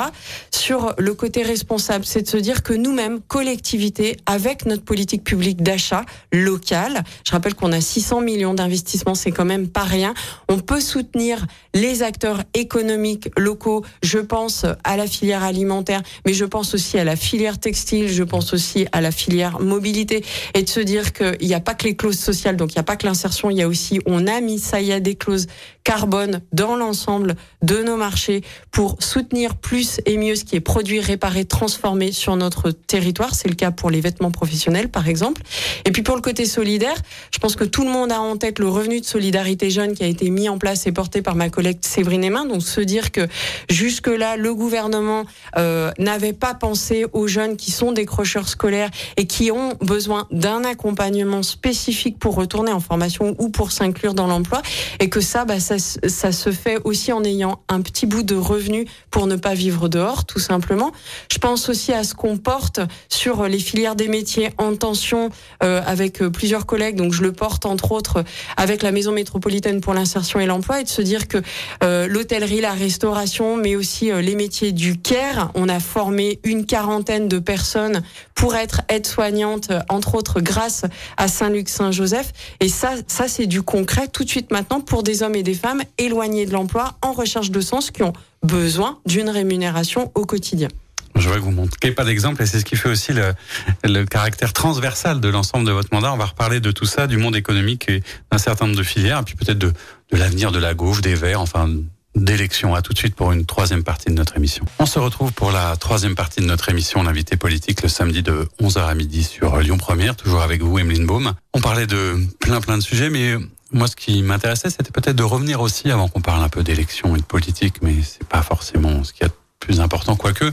[0.52, 5.64] Sur le côté responsable, c'est de se dire que nous-mêmes, collectivités, avec notre politique publique
[5.64, 10.14] d'achat locale, je rappelle qu'on a 600 millions d'investissements, c'est quand même pas rien,
[10.50, 13.86] on peut soutenir les acteurs économiques locaux.
[14.04, 18.24] Je pense à la filière alimentaire, mais je pense aussi à la filière textile, je
[18.24, 21.86] pense aussi à la filière mobilité, et de se dire qu'il n'y a pas que
[21.86, 24.28] les clauses sociales, donc il n'y a pas que l'insertion il y a aussi, on
[24.28, 25.48] a mis ça, y a des clauses
[25.86, 31.00] carbone dans l'ensemble de nos marchés pour soutenir plus et mieux ce qui est produit,
[31.00, 33.36] réparé, transformé sur notre territoire.
[33.36, 35.44] C'est le cas pour les vêtements professionnels, par exemple.
[35.86, 36.96] Et puis pour le côté solidaire,
[37.32, 40.04] je pense que tout le monde a en tête le revenu de solidarité jeune qui
[40.04, 42.46] a été mis en place et porté par ma collègue Séverine Emin.
[42.46, 43.28] Donc se dire que
[43.70, 45.26] jusque-là, le gouvernement
[45.58, 50.64] euh, n'avait pas pensé aux jeunes qui sont décrocheurs scolaires et qui ont besoin d'un
[50.64, 54.62] accompagnement spécifique pour retourner en formation ou pour s'inclure dans l'emploi
[55.00, 58.36] et que ça, bah, ça, ça se fait aussi en ayant un petit bout de
[58.36, 60.92] revenu pour ne pas vivre dehors, tout simplement.
[61.32, 65.30] Je pense aussi à ce qu'on porte sur les filières des métiers en tension
[65.64, 66.96] euh, avec euh, plusieurs collègues.
[66.96, 68.24] Donc je le porte entre autres
[68.58, 71.38] avec la Maison métropolitaine pour l'insertion et l'emploi et de se dire que
[71.84, 77.28] euh, l'hôtellerie, la restauration, mais aussi les métiers du care, on a formé une quarantaine
[77.28, 78.02] de personnes
[78.34, 80.86] pour être aide-soignante, entre autres grâce
[81.18, 82.32] à Saint-Luc-Saint-Joseph.
[82.60, 85.54] Et ça, ça c'est du concret tout de suite maintenant pour des hommes et des
[85.54, 90.68] femmes éloignés de l'emploi en recherche de sens qui ont besoin d'une rémunération au quotidien.
[91.16, 94.52] Je vois que vous montrez pas d'exemple et c'est ce qui fait aussi le, caractère
[94.52, 96.12] transversal de l'ensemble de votre mandat.
[96.12, 99.24] On va reparler de tout ça, du monde économique et d'un certain nombre de filières,
[99.24, 99.74] puis peut-être de
[100.12, 101.70] l'avenir de la gauche, des Verts, enfin
[102.16, 102.76] d'élection.
[102.76, 104.66] À tout de suite pour une troisième partie de notre émission.
[104.80, 108.48] On se retrouve pour la troisième partie de notre émission, l'invité politique, le samedi de
[108.62, 111.34] 11h à midi sur Lyon Première, toujours avec vous, Emeline Baum.
[111.54, 113.36] On parlait de plein plein de sujets, mais
[113.72, 117.16] moi, ce qui m'intéressait, c'était peut-être de revenir aussi, avant qu'on parle un peu d'élection
[117.16, 120.46] et de politique, mais c'est pas forcément ce qui est plus important, quoique,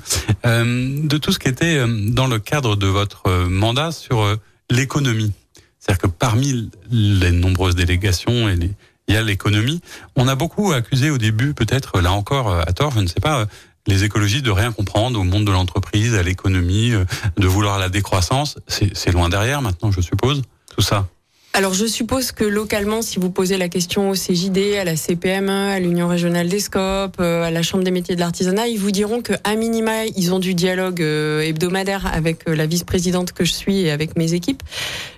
[0.47, 4.37] euh, de tout ce qui était euh, dans le cadre de votre euh, mandat sur
[4.71, 5.33] l'économie.
[5.79, 8.71] C'est-à-dire que parmi les nombreuses délégations et les,
[9.09, 9.81] il y a l'économie.
[10.17, 13.47] On a beaucoup accusé au début, peut-être là encore à tort, je ne sais pas,
[13.87, 16.93] les écologistes de rien comprendre au monde de l'entreprise, à l'économie,
[17.37, 18.59] de vouloir la décroissance.
[18.69, 20.43] C'est loin derrière maintenant, je suppose,
[20.75, 21.09] tout ça.
[21.55, 25.51] Alors je suppose que localement, si vous posez la question au CJD, à la CPME,
[25.51, 29.21] à l'Union régionale des scopes, à la Chambre des métiers de l'artisanat, ils vous diront
[29.21, 33.91] que à minima, ils ont du dialogue hebdomadaire avec la vice-présidente que je suis et
[33.91, 34.63] avec mes équipes.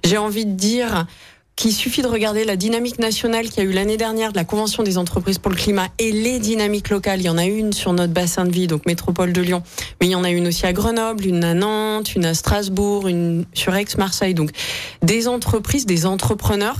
[0.02, 1.06] J'ai envie de dire
[1.56, 4.44] qu'il suffit de regarder la dynamique nationale qu'il y a eu l'année dernière de la
[4.44, 7.20] Convention des entreprises pour le climat et les dynamiques locales.
[7.20, 9.62] Il y en a une sur notre bassin de vie, donc métropole de Lyon,
[10.00, 13.06] mais il y en a une aussi à Grenoble, une à Nantes, une à Strasbourg,
[13.06, 14.34] une sur Aix-Marseille.
[14.34, 14.50] Donc
[15.02, 16.78] des entreprises, des entrepreneurs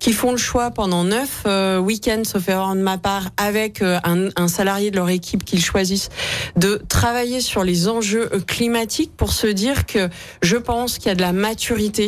[0.00, 4.00] qui font le choix pendant neuf euh, week-ends, sauf erreur de ma part, avec euh,
[4.04, 6.08] un, salarié de leur équipe qu'ils choisissent,
[6.56, 10.08] de travailler sur les enjeux climatiques pour se dire que
[10.42, 12.06] je pense qu'il y a de la maturité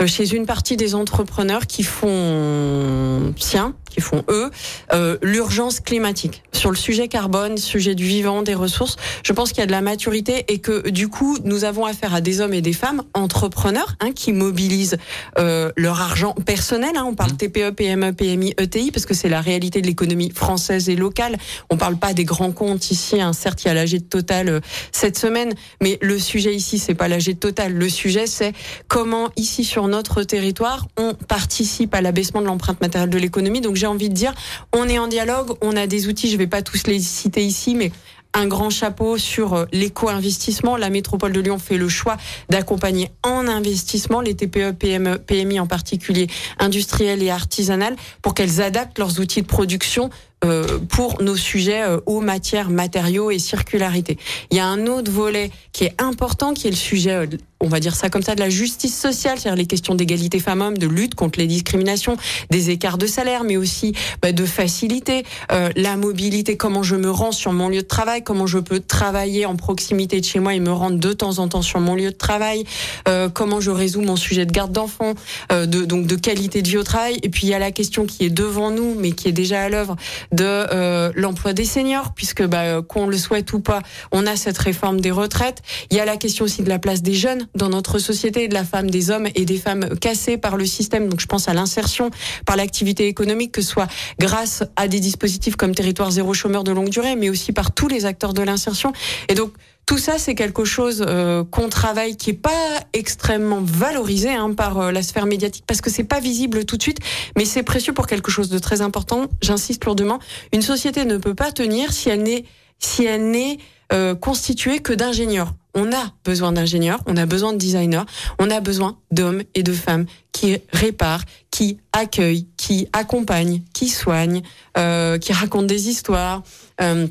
[0.00, 4.50] euh, chez une partie des entrepreneurs qui font sien, qui font eux,
[4.92, 6.42] euh, l'urgence climatique.
[6.52, 9.72] Sur le sujet carbone, sujet du vivant, des ressources, je pense qu'il y a de
[9.72, 13.02] la maturité et que du coup, nous avons affaire à des hommes et des femmes
[13.14, 14.98] entrepreneurs hein, qui mobilisent
[15.38, 16.92] euh, leur argent personnel.
[16.96, 17.36] Hein, on parle mmh.
[17.36, 21.36] TPE, PME, PMI, ETI parce que c'est la réalité de l'économie française et locale.
[21.70, 23.20] On parle pas des grands comptes ici.
[23.20, 23.32] Hein.
[23.32, 24.60] Certes, il y a l'AG de Total euh,
[24.92, 27.72] cette semaine, mais le sujet ici, c'est pas l'AG de Total.
[27.72, 28.52] Le sujet, c'est
[28.88, 33.60] comment ici sur notre territoire, on participe à l'abaissement de l'empreinte matérielle de l'économie.
[33.60, 34.34] Donc j'ai envie de dire,
[34.72, 37.74] on est en dialogue, on a des outils, je vais pas tous les citer ici,
[37.74, 37.92] mais
[38.36, 40.76] un grand chapeau sur euh, l'éco-investissement.
[40.76, 42.16] La métropole de Lyon fait le choix
[42.50, 48.98] d'accompagner en investissement les TPE, PME, PMI en particulier, industriels et artisanales, pour qu'elles adaptent
[48.98, 50.10] leurs outils de production
[50.44, 54.18] euh, pour nos sujets euh, eau, matière, matériaux et circularité.
[54.50, 57.26] Il y a un autre volet qui est important, qui est le sujet,
[57.60, 60.76] on va dire ça comme ça, de la justice sociale, c'est-à-dire les questions d'égalité femmes-hommes,
[60.76, 62.16] de lutte contre les discriminations,
[62.50, 67.10] des écarts de salaire, mais aussi bah, de faciliter euh, la mobilité, comment je me
[67.10, 70.54] rends sur mon lieu de travail, comment je peux travailler en proximité de chez moi
[70.54, 72.64] et me rendre de temps en temps sur mon lieu de travail,
[73.08, 75.14] euh, comment je résous mon sujet de garde d'enfants,
[75.50, 77.18] euh, de, donc de qualité de vie au travail.
[77.22, 79.62] Et puis il y a la question qui est devant nous, mais qui est déjà
[79.62, 79.96] à l'œuvre
[80.32, 83.80] de euh, l'emploi des seniors, puisque bah, qu'on le souhaite ou pas,
[84.12, 85.62] on a cette réforme des retraites.
[85.90, 88.54] Il y a la question aussi de la place des jeunes dans notre société, de
[88.54, 91.08] la femme, des hommes et des femmes cassées par le système.
[91.08, 92.10] Donc je pense à l'insertion
[92.44, 96.72] par l'activité économique, que ce soit grâce à des dispositifs comme Territoire zéro chômeur de
[96.72, 98.92] longue durée, mais aussi par tous les acteurs de l'insertion.
[99.28, 99.52] Et donc
[99.86, 102.50] tout ça, c'est quelque chose euh, qu'on travaille, qui est pas
[102.92, 106.82] extrêmement valorisé hein, par euh, la sphère médiatique, parce que c'est pas visible tout de
[106.82, 106.98] suite,
[107.36, 109.26] mais c'est précieux pour quelque chose de très important.
[109.42, 110.18] J'insiste lourdement.
[110.52, 112.44] Une société ne peut pas tenir si elle n'est
[112.78, 113.58] si elle n'est
[113.92, 115.54] euh, constituée que d'ingénieurs.
[115.74, 118.04] On a besoin d'ingénieurs, on a besoin de designers,
[118.38, 124.42] on a besoin d'hommes et de femmes qui réparent, qui accueillent, qui accompagnent, qui soignent,
[124.78, 126.42] euh, qui racontent des histoires.
[126.80, 127.06] Euh,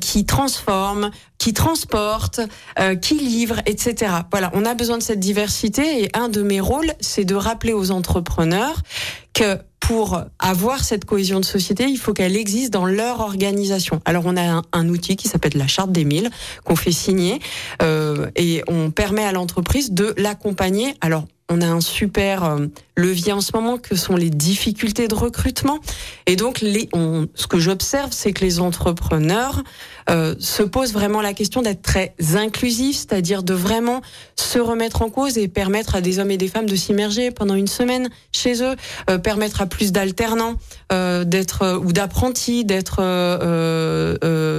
[0.00, 2.40] qui transforme, qui transporte,
[2.78, 4.12] euh, qui livre, etc.
[4.32, 7.72] Voilà, on a besoin de cette diversité et un de mes rôles, c'est de rappeler
[7.72, 8.82] aux entrepreneurs
[9.32, 14.00] que pour avoir cette cohésion de société, il faut qu'elle existe dans leur organisation.
[14.04, 16.30] Alors on a un, outil qui s'appelle la charte des mille
[16.64, 17.38] qu'on fait signer
[17.82, 20.94] euh, et on permet à l'entreprise de l'accompagner.
[21.00, 25.14] Alors on a un super euh, levier en ce moment que sont les difficultés de
[25.14, 25.78] recrutement.
[26.26, 29.62] Et donc, les, on, ce que j'observe, c'est que les entrepreneurs
[30.10, 34.02] euh, se posent vraiment la question d'être très inclusifs, c'est-à-dire de vraiment
[34.36, 37.54] se remettre en cause et permettre à des hommes et des femmes de s'immerger pendant
[37.54, 38.76] une semaine chez eux,
[39.10, 40.54] euh, permettre à plus d'alternants
[40.92, 42.96] euh, d'être euh, ou d'apprentis d'être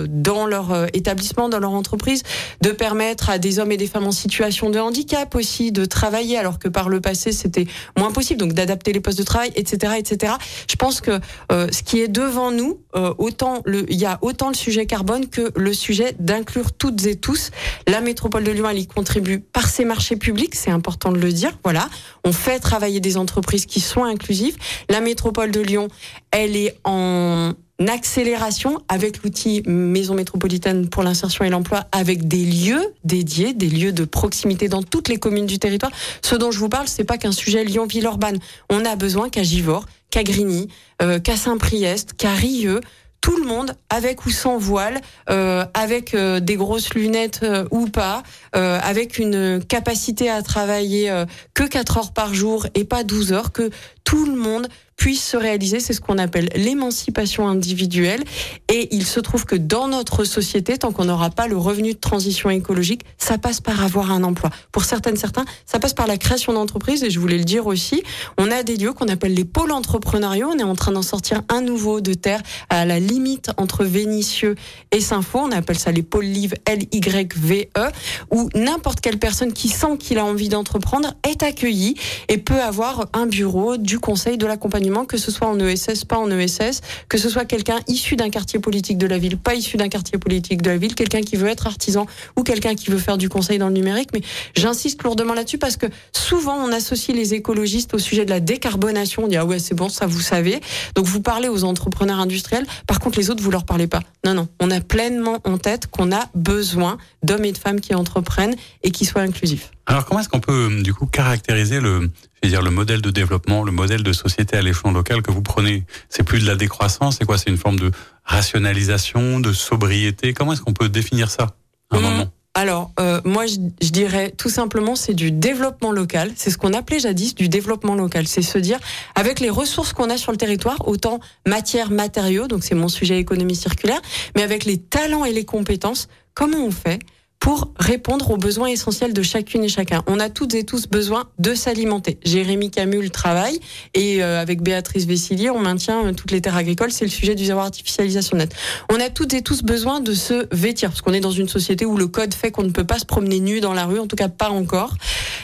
[0.08, 2.24] dans leur établissement, dans leur entreprise,
[2.62, 6.38] de permettre à des hommes et des femmes en situation de handicap aussi de travailler,
[6.38, 9.94] alors que par le passé c'était moins possible donc d'adapter les postes de travail, etc.,
[9.98, 10.34] etc.
[10.70, 11.20] Je pense que
[11.52, 15.28] euh, ce qui est devant nous, euh, autant il y a autant le sujet carbone
[15.28, 17.52] que le sujet d'inclure toutes et tous.
[17.88, 21.32] La métropole de Lyon, elle y contribue par ses marchés publics, c'est important de le
[21.32, 21.58] dire.
[21.64, 21.90] Voilà,
[22.24, 24.58] on fait travailler des entreprises qui sont inclusives.
[24.90, 25.88] La métropole de Lyon,
[26.32, 27.54] elle est en
[27.86, 33.92] accélération avec l'outil Maison métropolitaine pour l'insertion et l'emploi, avec des lieux dédiés, des lieux
[33.92, 35.92] de proximité dans toutes les communes du territoire.
[36.24, 38.40] Ce dont je vous parle, c'est pas qu'un sujet Lyon-Villeurbanne.
[38.70, 40.70] On a besoin qu'à Givors, qu'à Grigny,
[41.02, 42.82] euh, qu'à Saint-Priest, qu'à Rieux,
[43.28, 47.88] tout le monde, avec ou sans voile, euh, avec euh, des grosses lunettes euh, ou
[47.88, 51.14] pas, avec une capacité à travailler
[51.54, 53.70] que 4 heures par jour et pas 12 heures, que
[54.04, 55.80] tout le monde puisse se réaliser.
[55.80, 58.24] C'est ce qu'on appelle l'émancipation individuelle.
[58.68, 62.00] Et il se trouve que dans notre société, tant qu'on n'aura pas le revenu de
[62.00, 64.50] transition écologique, ça passe par avoir un emploi.
[64.72, 67.04] Pour certaines, certains, ça passe par la création d'entreprises.
[67.04, 68.04] Et je voulais le dire aussi,
[68.38, 70.50] on a des lieux qu'on appelle les pôles entrepreneuriaux.
[70.54, 74.56] On est en train d'en sortir un nouveau de terre à la limite entre Vénissieux
[74.92, 75.48] et Saint-Fond.
[75.48, 77.90] On appelle ça les pôles live L-Y-V-E,
[78.32, 81.96] où n'importe quelle personne qui sent qu'il a envie d'entreprendre est accueillie
[82.28, 86.18] et peut avoir un bureau du conseil de l'accompagnement, que ce soit en ESS, pas
[86.18, 89.78] en ESS, que ce soit quelqu'un issu d'un quartier politique de la ville, pas issu
[89.78, 92.98] d'un quartier politique de la ville, quelqu'un qui veut être artisan ou quelqu'un qui veut
[92.98, 94.10] faire du conseil dans le numérique.
[94.14, 94.22] Mais
[94.56, 99.26] j'insiste lourdement là-dessus parce que souvent on associe les écologistes au sujet de la décarbonation.
[99.26, 100.60] On dit ah ouais c'est bon ça vous savez.
[100.96, 102.66] Donc vous parlez aux entrepreneurs industriels.
[102.88, 104.02] Par contre les autres vous leur parlez pas.
[104.26, 107.94] Non non, on a pleinement en tête qu'on a besoin d'hommes et de femmes qui
[107.94, 109.72] entreprennent et qui soient inclusifs.
[109.86, 112.10] Alors comment est-ce qu'on peut du coup caractériser le,
[112.42, 115.32] je veux dire le modèle de développement, le modèle de société à l'échelon local que
[115.32, 117.92] vous prenez C'est plus de la décroissance, c'est quoi C'est une forme de
[118.26, 120.34] rationalisation, de sobriété?
[120.34, 121.56] Comment est-ce qu'on peut définir ça
[121.92, 122.04] à un Mmh.
[122.04, 122.28] moment?
[122.54, 126.32] Alors, euh, moi, je, je dirais tout simplement, c'est du développement local.
[126.36, 128.26] C'est ce qu'on appelait jadis du développement local.
[128.26, 128.80] C'est se dire,
[129.14, 133.20] avec les ressources qu'on a sur le territoire, autant matière, matériaux, donc c'est mon sujet
[133.20, 134.02] économie circulaire,
[134.36, 136.98] mais avec les talents et les compétences, comment on fait
[137.40, 140.04] pour répondre aux besoins essentiels de chacune et chacun.
[140.08, 142.20] On a toutes et tous besoin de s'alimenter.
[142.26, 143.60] Jérémy Camus le travaille
[143.94, 146.92] et euh, avec Béatrice Vessillier, on maintient euh, toutes les terres agricoles.
[146.92, 148.56] C'est le sujet du zéro artificialisation nette.
[148.92, 151.86] On a toutes et tous besoin de se vêtir parce qu'on est dans une société
[151.86, 154.08] où le code fait qu'on ne peut pas se promener nu dans la rue, en
[154.08, 154.96] tout cas pas encore.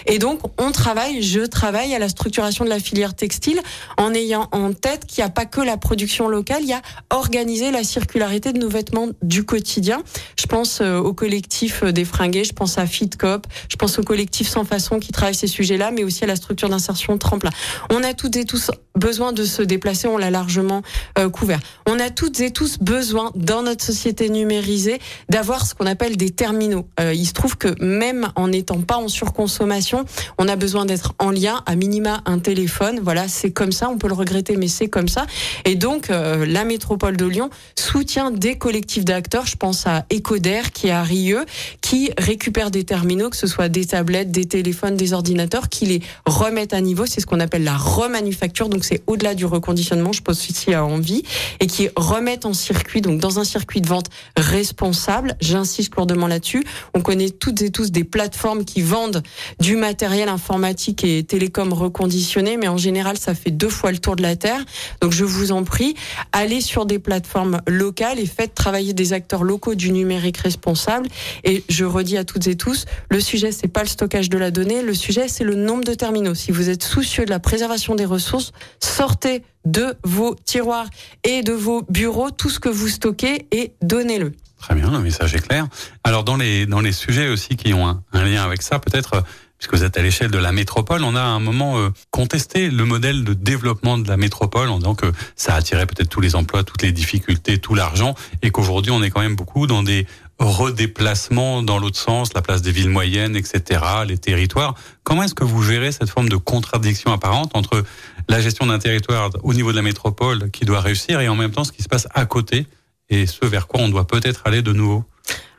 [0.06, 3.60] Et donc, on travaille, je travaille à la structuration de la filière textile
[3.97, 6.82] en ayant en tête qu'il n'y a pas que la production locale, il y a
[7.12, 10.03] organiser la circularité de nos vêtements du quotidien.
[10.39, 14.47] Je pense euh, au collectif des fringués, je pense à FitCop, je pense au collectif
[14.47, 17.51] Sans Façon qui travaille ces sujets-là, mais aussi à la structure d'insertion Tremplin.
[17.89, 20.81] On a toutes et tous besoin de se déplacer, on l'a largement
[21.17, 21.59] euh, couvert.
[21.87, 26.29] On a toutes et tous besoin, dans notre société numérisée, d'avoir ce qu'on appelle des
[26.29, 26.87] terminaux.
[26.99, 30.05] Euh, il se trouve que même en n'étant pas en surconsommation,
[30.37, 32.99] on a besoin d'être en lien, à minima un téléphone.
[33.01, 35.25] Voilà, c'est comme ça, on peut le regretter, mais c'est comme ça.
[35.65, 39.45] Et donc, euh, la métropole de Lyon soutient des collectifs d'acteurs.
[39.45, 41.45] Je pense à Ecoder, qui est à Rieux,
[41.81, 46.01] qui récupère des terminaux, que ce soit des tablettes, des téléphones, des ordinateurs, qui les
[46.25, 47.05] remettent à niveau.
[47.05, 48.69] C'est ce qu'on appelle la remanufacture.
[48.69, 51.23] Donc, c'est au-delà du reconditionnement, je pense ici à envie,
[51.59, 55.36] et qui remettent en circuit, donc dans un circuit de vente responsable.
[55.41, 56.63] J'insiste lourdement là-dessus.
[56.93, 59.23] On connaît toutes et tous des plateformes qui vendent
[59.59, 64.15] du matériel informatique et télécom reconditionné, mais en général, ça fait deux fois le tour
[64.15, 64.63] de la Terre.
[65.01, 65.95] Donc je vous en prie,
[66.31, 71.07] allez sur des plateformes locales et faites travailler des acteurs locaux du numérique responsable.
[71.43, 74.52] Et je redis à toutes et tous, le sujet, c'est pas le stockage de la
[74.52, 76.36] donnée, le sujet, c'est le nombre de terminaux.
[76.36, 80.88] Si vous êtes soucieux de la préservation des ressources, sortez de vos tiroirs
[81.23, 84.34] et de vos bureaux tout ce que vous stockez et donnez-le.
[84.63, 85.67] Très bien, le message est clair.
[86.06, 89.23] Alors dans les dans les sujets aussi qui ont un, lien avec ça, peut-être
[89.58, 92.69] puisque vous êtes à l'échelle de la métropole, on a à un moment euh, contesté
[92.69, 96.36] le modèle de développement de la métropole en disant que ça attirait peut-être tous les
[96.36, 100.08] emplois, toutes les difficultés, tout l'argent, et qu'aujourd'hui on est quand même beaucoup dans des
[100.39, 104.75] redéplacements dans l'autre sens, la place des villes moyennes, etc., les territoires.
[105.03, 107.83] Comment est-ce que vous gérez cette forme de contradiction apparente entre
[108.29, 111.51] la gestion d'un territoire au niveau de la métropole qui doit réussir et en même
[111.51, 112.67] temps ce qui se passe à côté
[113.09, 115.03] et ce vers quoi on doit peut-être aller de nouveau?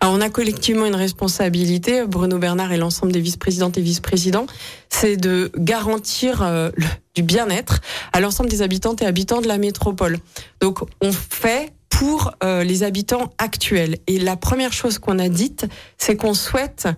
[0.02, 4.46] On a collectivement une responsabilité, Bruno Bernard et l'ensemble des vice-présidentes et vice-présidents,
[4.90, 6.70] c'est de garantir euh,
[7.14, 7.80] du bien-être
[8.12, 10.18] à l'ensemble des habitantes et habitants de la métropole.
[10.60, 13.98] Donc on fait pour euh, les habitants actuels.
[14.08, 16.88] Et la première chose qu'on a dite, c'est qu'on souhaite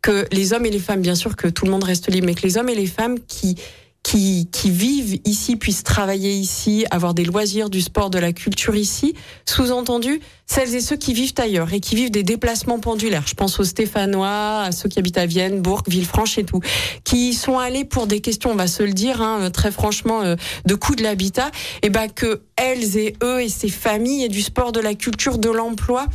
[0.00, 2.34] que les hommes et les femmes, bien sûr que tout le monde reste libre, mais
[2.34, 3.56] que les hommes et les femmes qui
[4.04, 8.76] qui, qui vivent ici puissent travailler ici, avoir des loisirs, du sport, de la culture
[8.76, 9.14] ici.
[9.46, 13.24] Sous-entendu, celles et ceux qui vivent ailleurs et qui vivent des déplacements pendulaires.
[13.26, 16.60] Je pense aux Stéphanois, à ceux qui habitent à Vienne, Bourg, Villefranche et tout,
[17.04, 20.36] qui sont allés pour des questions, on va se le dire, hein, très franchement, euh,
[20.66, 21.50] de coût de l'habitat,
[21.82, 25.38] et ben que elles et eux et ces familles et du sport, de la culture,
[25.38, 26.06] de l'emploi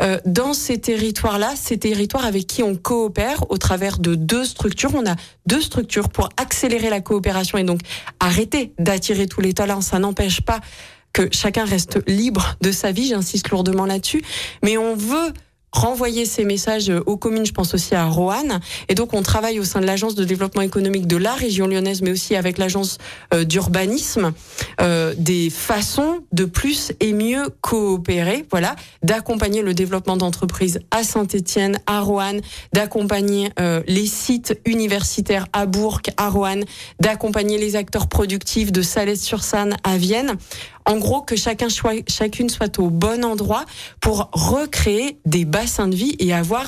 [0.00, 4.94] euh, dans ces territoires-là, ces territoires avec qui on coopère au travers de deux structures.
[4.94, 7.80] On a deux structures pour accélérer la coopération et donc
[8.20, 9.80] arrêter d'attirer tous les talents.
[9.80, 10.60] Ça n'empêche pas
[11.12, 14.22] que chacun reste libre de sa vie, j'insiste lourdement là-dessus,
[14.62, 15.32] mais on veut
[15.72, 18.60] renvoyer ces messages aux communes, je pense aussi à Roanne.
[18.88, 22.02] Et donc, on travaille au sein de l'agence de développement économique de la région lyonnaise,
[22.02, 22.98] mais aussi avec l'agence
[23.34, 24.32] euh, d'urbanisme,
[24.80, 31.78] euh, des façons de plus et mieux coopérer, voilà, d'accompagner le développement d'entreprises à Saint-Étienne,
[31.86, 32.40] à Roanne,
[32.72, 36.64] d'accompagner euh, les sites universitaires à Bourg, à Roanne,
[37.00, 40.36] d'accompagner les acteurs productifs de Salès-sur-Sanne à Vienne
[40.88, 43.64] en gros, que chacun chacune soit au bon endroit
[44.00, 46.66] pour recréer des bassins de vie et avoir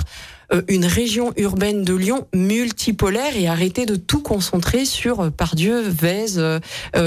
[0.53, 5.81] euh, une région urbaine de Lyon multipolaire et arrêter de tout concentrer sur euh, Pardieu,
[5.81, 6.61] Vèze euh,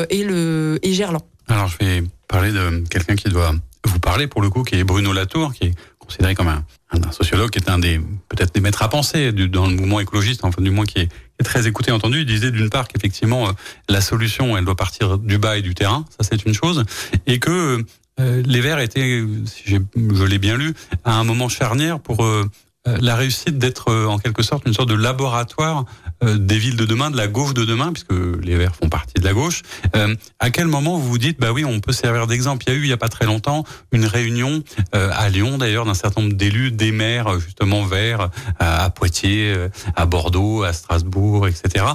[0.10, 1.24] et le et Gerland.
[1.48, 3.54] Alors je vais parler de quelqu'un qui doit
[3.86, 6.64] vous parler pour le coup, qui est Bruno Latour, qui est considéré comme un,
[7.02, 10.00] un sociologue, qui est un des peut-être des maîtres à penser du, dans le mouvement
[10.00, 11.10] écologiste, enfin du moins qui est
[11.44, 12.20] très écouté entendu.
[12.20, 13.52] Il disait d'une part qu'effectivement euh,
[13.90, 16.86] la solution, elle doit partir du bas et du terrain, ça c'est une chose,
[17.26, 17.84] et que
[18.20, 19.64] euh, les Verts étaient, si
[19.96, 22.46] je l'ai bien lu, à un moment charnière pour euh,
[22.86, 25.86] la réussite d'être en quelque sorte une sorte de laboratoire
[26.22, 29.26] des villes de demain, de la gauche de demain, puisque les Verts font partie de
[29.26, 29.62] la gauche.
[30.40, 32.64] à quel moment vous vous dites, bah oui, on peut servir d'exemple?
[32.68, 35.86] Il y a eu, il y a pas très longtemps, une réunion à Lyon, d'ailleurs,
[35.86, 39.56] d'un certain nombre d'élus, des maires, justement Verts, à, Poitiers,
[39.96, 41.86] à Bordeaux, à Strasbourg, etc.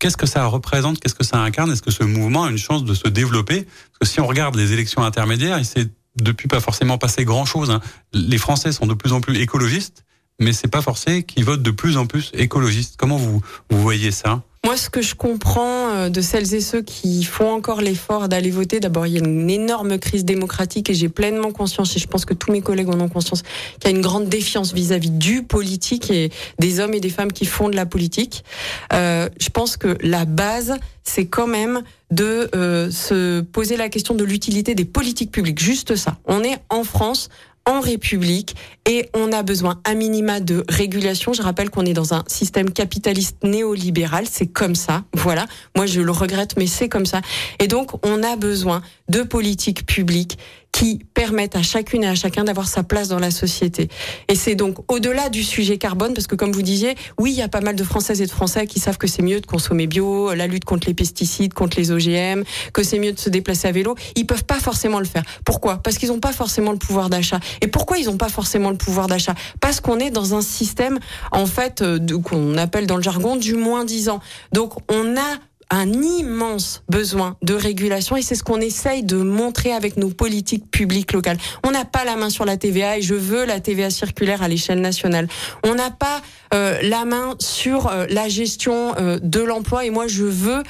[0.00, 0.98] Qu'est-ce que ça représente?
[0.98, 1.70] Qu'est-ce que ça incarne?
[1.70, 3.64] Est-ce que ce mouvement a une chance de se développer?
[3.64, 7.70] Parce que si on regarde les élections intermédiaires, il s'est depuis pas forcément passé grand-chose.
[7.70, 7.80] Hein.
[8.12, 10.04] Les Français sont de plus en plus écologistes,
[10.38, 12.96] mais c'est pas forcé qu'ils votent de plus en plus écologistes.
[12.96, 14.42] Comment vous, vous voyez ça?
[14.66, 18.50] Moi, ce que je comprends euh, de celles et ceux qui font encore l'effort d'aller
[18.50, 22.06] voter, d'abord, il y a une énorme crise démocratique et j'ai pleinement conscience, et je
[22.06, 23.42] pense que tous mes collègues en ont conscience,
[23.80, 27.32] qu'il y a une grande défiance vis-à-vis du politique et des hommes et des femmes
[27.32, 28.44] qui font de la politique.
[28.92, 34.14] Euh, je pense que la base, c'est quand même de euh, se poser la question
[34.14, 35.58] de l'utilité des politiques publiques.
[35.58, 36.18] Juste ça.
[36.26, 37.30] On est en France
[37.66, 38.56] en République
[38.88, 41.32] et on a besoin à minima de régulation.
[41.32, 45.04] Je rappelle qu'on est dans un système capitaliste néolibéral, c'est comme ça.
[45.14, 45.46] Voilà,
[45.76, 47.20] moi je le regrette, mais c'est comme ça.
[47.58, 50.38] Et donc on a besoin de politiques publiques
[50.72, 53.88] qui permettent à chacune et à chacun d'avoir sa place dans la société.
[54.28, 57.42] Et c'est donc au-delà du sujet carbone, parce que comme vous disiez, oui, il y
[57.42, 59.86] a pas mal de Françaises et de Français qui savent que c'est mieux de consommer
[59.86, 63.68] bio, la lutte contre les pesticides, contre les OGM, que c'est mieux de se déplacer
[63.68, 63.94] à vélo.
[64.16, 65.22] Ils peuvent pas forcément le faire.
[65.44, 65.78] Pourquoi?
[65.82, 67.40] Parce qu'ils n'ont pas forcément le pouvoir d'achat.
[67.60, 69.34] Et pourquoi ils n'ont pas forcément le pouvoir d'achat?
[69.60, 70.98] Parce qu'on est dans un système,
[71.32, 74.20] en fait, euh, qu'on appelle dans le jargon du moins 10 ans.
[74.52, 75.38] Donc on a
[75.70, 80.68] un immense besoin de régulation et c'est ce qu'on essaye de montrer avec nos politiques
[80.70, 81.38] publiques locales.
[81.64, 84.48] On n'a pas la main sur la TVA et je veux la TVA circulaire à
[84.48, 85.28] l'échelle nationale.
[85.64, 90.08] On n'a pas euh, la main sur euh, la gestion euh, de l'emploi et moi
[90.08, 90.62] je veux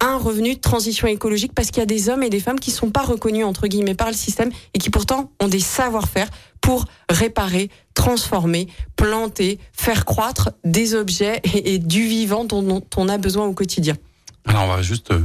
[0.00, 2.70] un revenu de transition écologique parce qu'il y a des hommes et des femmes qui
[2.70, 6.28] sont pas reconnus entre guillemets par le système et qui pourtant ont des savoir-faire
[6.62, 13.46] pour réparer, transformer, planter, faire croître des objets et, du vivant dont on a besoin
[13.46, 13.94] au quotidien.
[14.46, 15.20] Alors on va juste, euh,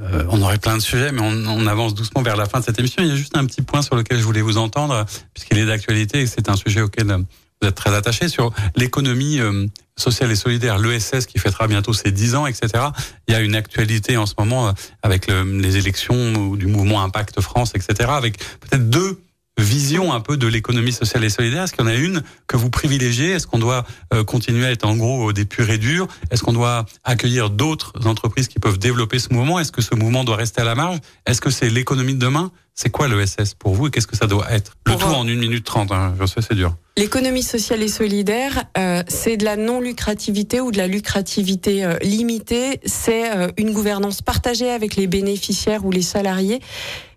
[0.00, 2.64] euh, on aurait plein de sujets, mais on, on, avance doucement vers la fin de
[2.64, 3.02] cette émission.
[3.02, 5.04] Il y a juste un petit point sur lequel je voulais vous entendre,
[5.34, 7.18] puisqu'il est d'actualité et c'est un sujet auquel euh,
[7.60, 12.10] vous êtes très attaché sur l'économie euh, sociale et solidaire, l'ESS qui fêtera bientôt ses
[12.10, 12.68] 10 ans, etc.
[13.28, 17.40] Il y a une actualité en ce moment avec le, les élections du mouvement Impact
[17.40, 18.10] France, etc.
[18.12, 19.20] Avec peut-être deux
[19.58, 21.64] vision un peu de l'économie sociale et solidaire.
[21.64, 23.30] Est-ce qu'il y en a une que vous privilégiez?
[23.30, 26.08] Est-ce qu'on doit euh, continuer à être en gros des purs et durs?
[26.30, 29.58] Est-ce qu'on doit accueillir d'autres entreprises qui peuvent développer ce mouvement?
[29.58, 30.98] Est-ce que ce mouvement doit rester à la marge?
[31.26, 32.50] Est-ce que c'est l'économie de demain?
[32.74, 34.72] C'est quoi l'ESS pour vous et qu'est-ce que ça doit être?
[34.86, 36.74] Le tout en une minute trente, hein, je sais c'est dur.
[36.96, 42.80] L'économie sociale et solidaire, euh, c'est de la non-lucrativité ou de la lucrativité euh, limitée.
[42.84, 46.60] C'est euh, une gouvernance partagée avec les bénéficiaires ou les salariés.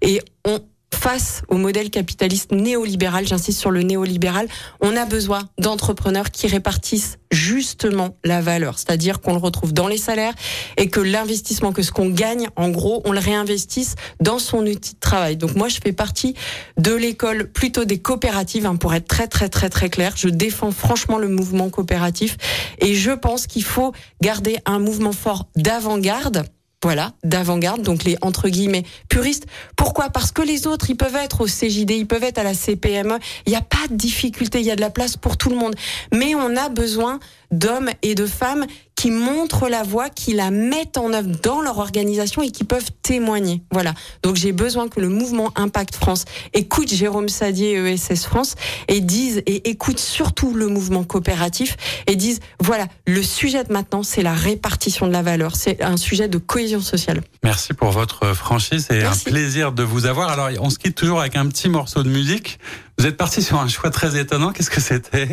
[0.02, 0.60] Et on,
[0.94, 4.48] face au modèle capitaliste néolibéral, j'insiste sur le néolibéral,
[4.82, 9.98] on a besoin d'entrepreneurs qui répartissent justement la valeur, c'est-à-dire qu'on le retrouve dans les
[9.98, 10.34] salaires
[10.78, 14.96] et que l'investissement, que ce qu'on gagne, en gros, on le réinvestisse dans son outil
[14.96, 15.38] de travail.
[15.38, 16.34] Donc moi, je fais partie
[16.78, 20.14] de l'école plutôt des coopératives, hein, pour être très très très très clair.
[20.16, 22.38] Je défends franchement le mouvement coopératif
[22.80, 26.46] et je pense qu'il faut garder un mouvement fort d'avant-garde
[26.86, 29.48] voilà, d'avant-garde, donc les entre guillemets puristes.
[29.76, 30.12] Pourquoi?
[30.12, 33.18] Parce que les autres, ils peuvent être au CJD, ils peuvent être à la CPME.
[33.48, 35.56] Il n'y a pas de difficulté, il y a de la place pour tout le
[35.56, 35.74] monde.
[36.14, 37.20] Mais on a besoin
[37.58, 41.80] d'hommes et de femmes qui montrent la voie, qui la mettent en œuvre dans leur
[41.80, 43.62] organisation et qui peuvent témoigner.
[43.72, 43.94] Voilà.
[44.24, 48.56] Donc j'ai besoin que le mouvement Impact France écoute Jérôme Sadier et ESS France
[48.88, 51.76] et dise et écoute surtout le mouvement coopératif
[52.08, 55.98] et dise voilà, le sujet de maintenant c'est la répartition de la valeur, c'est un
[55.98, 57.22] sujet de cohésion sociale.
[57.44, 60.30] Merci pour votre franchise, c'est un plaisir de vous avoir.
[60.30, 62.60] Alors on se quitte toujours avec un petit morceau de musique.
[62.98, 64.52] Vous êtes parti sur un choix très étonnant.
[64.52, 65.28] Qu'est-ce que c'était?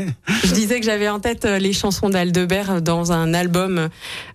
[0.45, 3.89] Je disais que j'avais en tête euh, les chansons d'Aldebert dans un album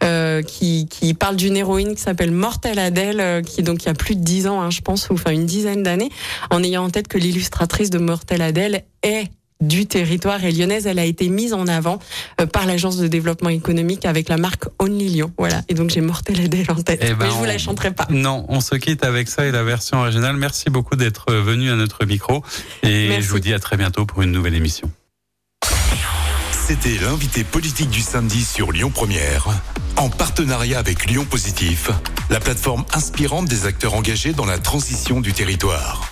[0.03, 3.89] euh, qui, qui parle d'une héroïne qui s'appelle Mortel Adèle, euh, qui donc il y
[3.89, 6.09] a plus de dix ans, hein, je pense, ou enfin une dizaine d'années,
[6.51, 9.29] en ayant en tête que l'illustratrice de Mortel Adèle est
[9.61, 10.87] du territoire et lyonnaise.
[10.87, 11.99] Elle a été mise en avant
[12.39, 15.31] euh, par l'agence de développement économique avec la marque Only Lyon.
[15.37, 15.61] Voilà.
[15.69, 16.99] Et donc j'ai Mortel Adèle en tête.
[17.03, 18.07] Eh ben, mais je vous la chanterai pas.
[18.09, 20.37] Non, on se quitte avec ça et la version originale.
[20.37, 22.43] Merci beaucoup d'être venu à notre micro
[22.83, 24.91] et je vous dis à très bientôt pour une nouvelle émission.
[26.51, 29.47] C'était l'invité politique du samedi sur Lyon Première,
[29.95, 31.91] en partenariat avec Lyon Positif,
[32.29, 36.11] la plateforme inspirante des acteurs engagés dans la transition du territoire.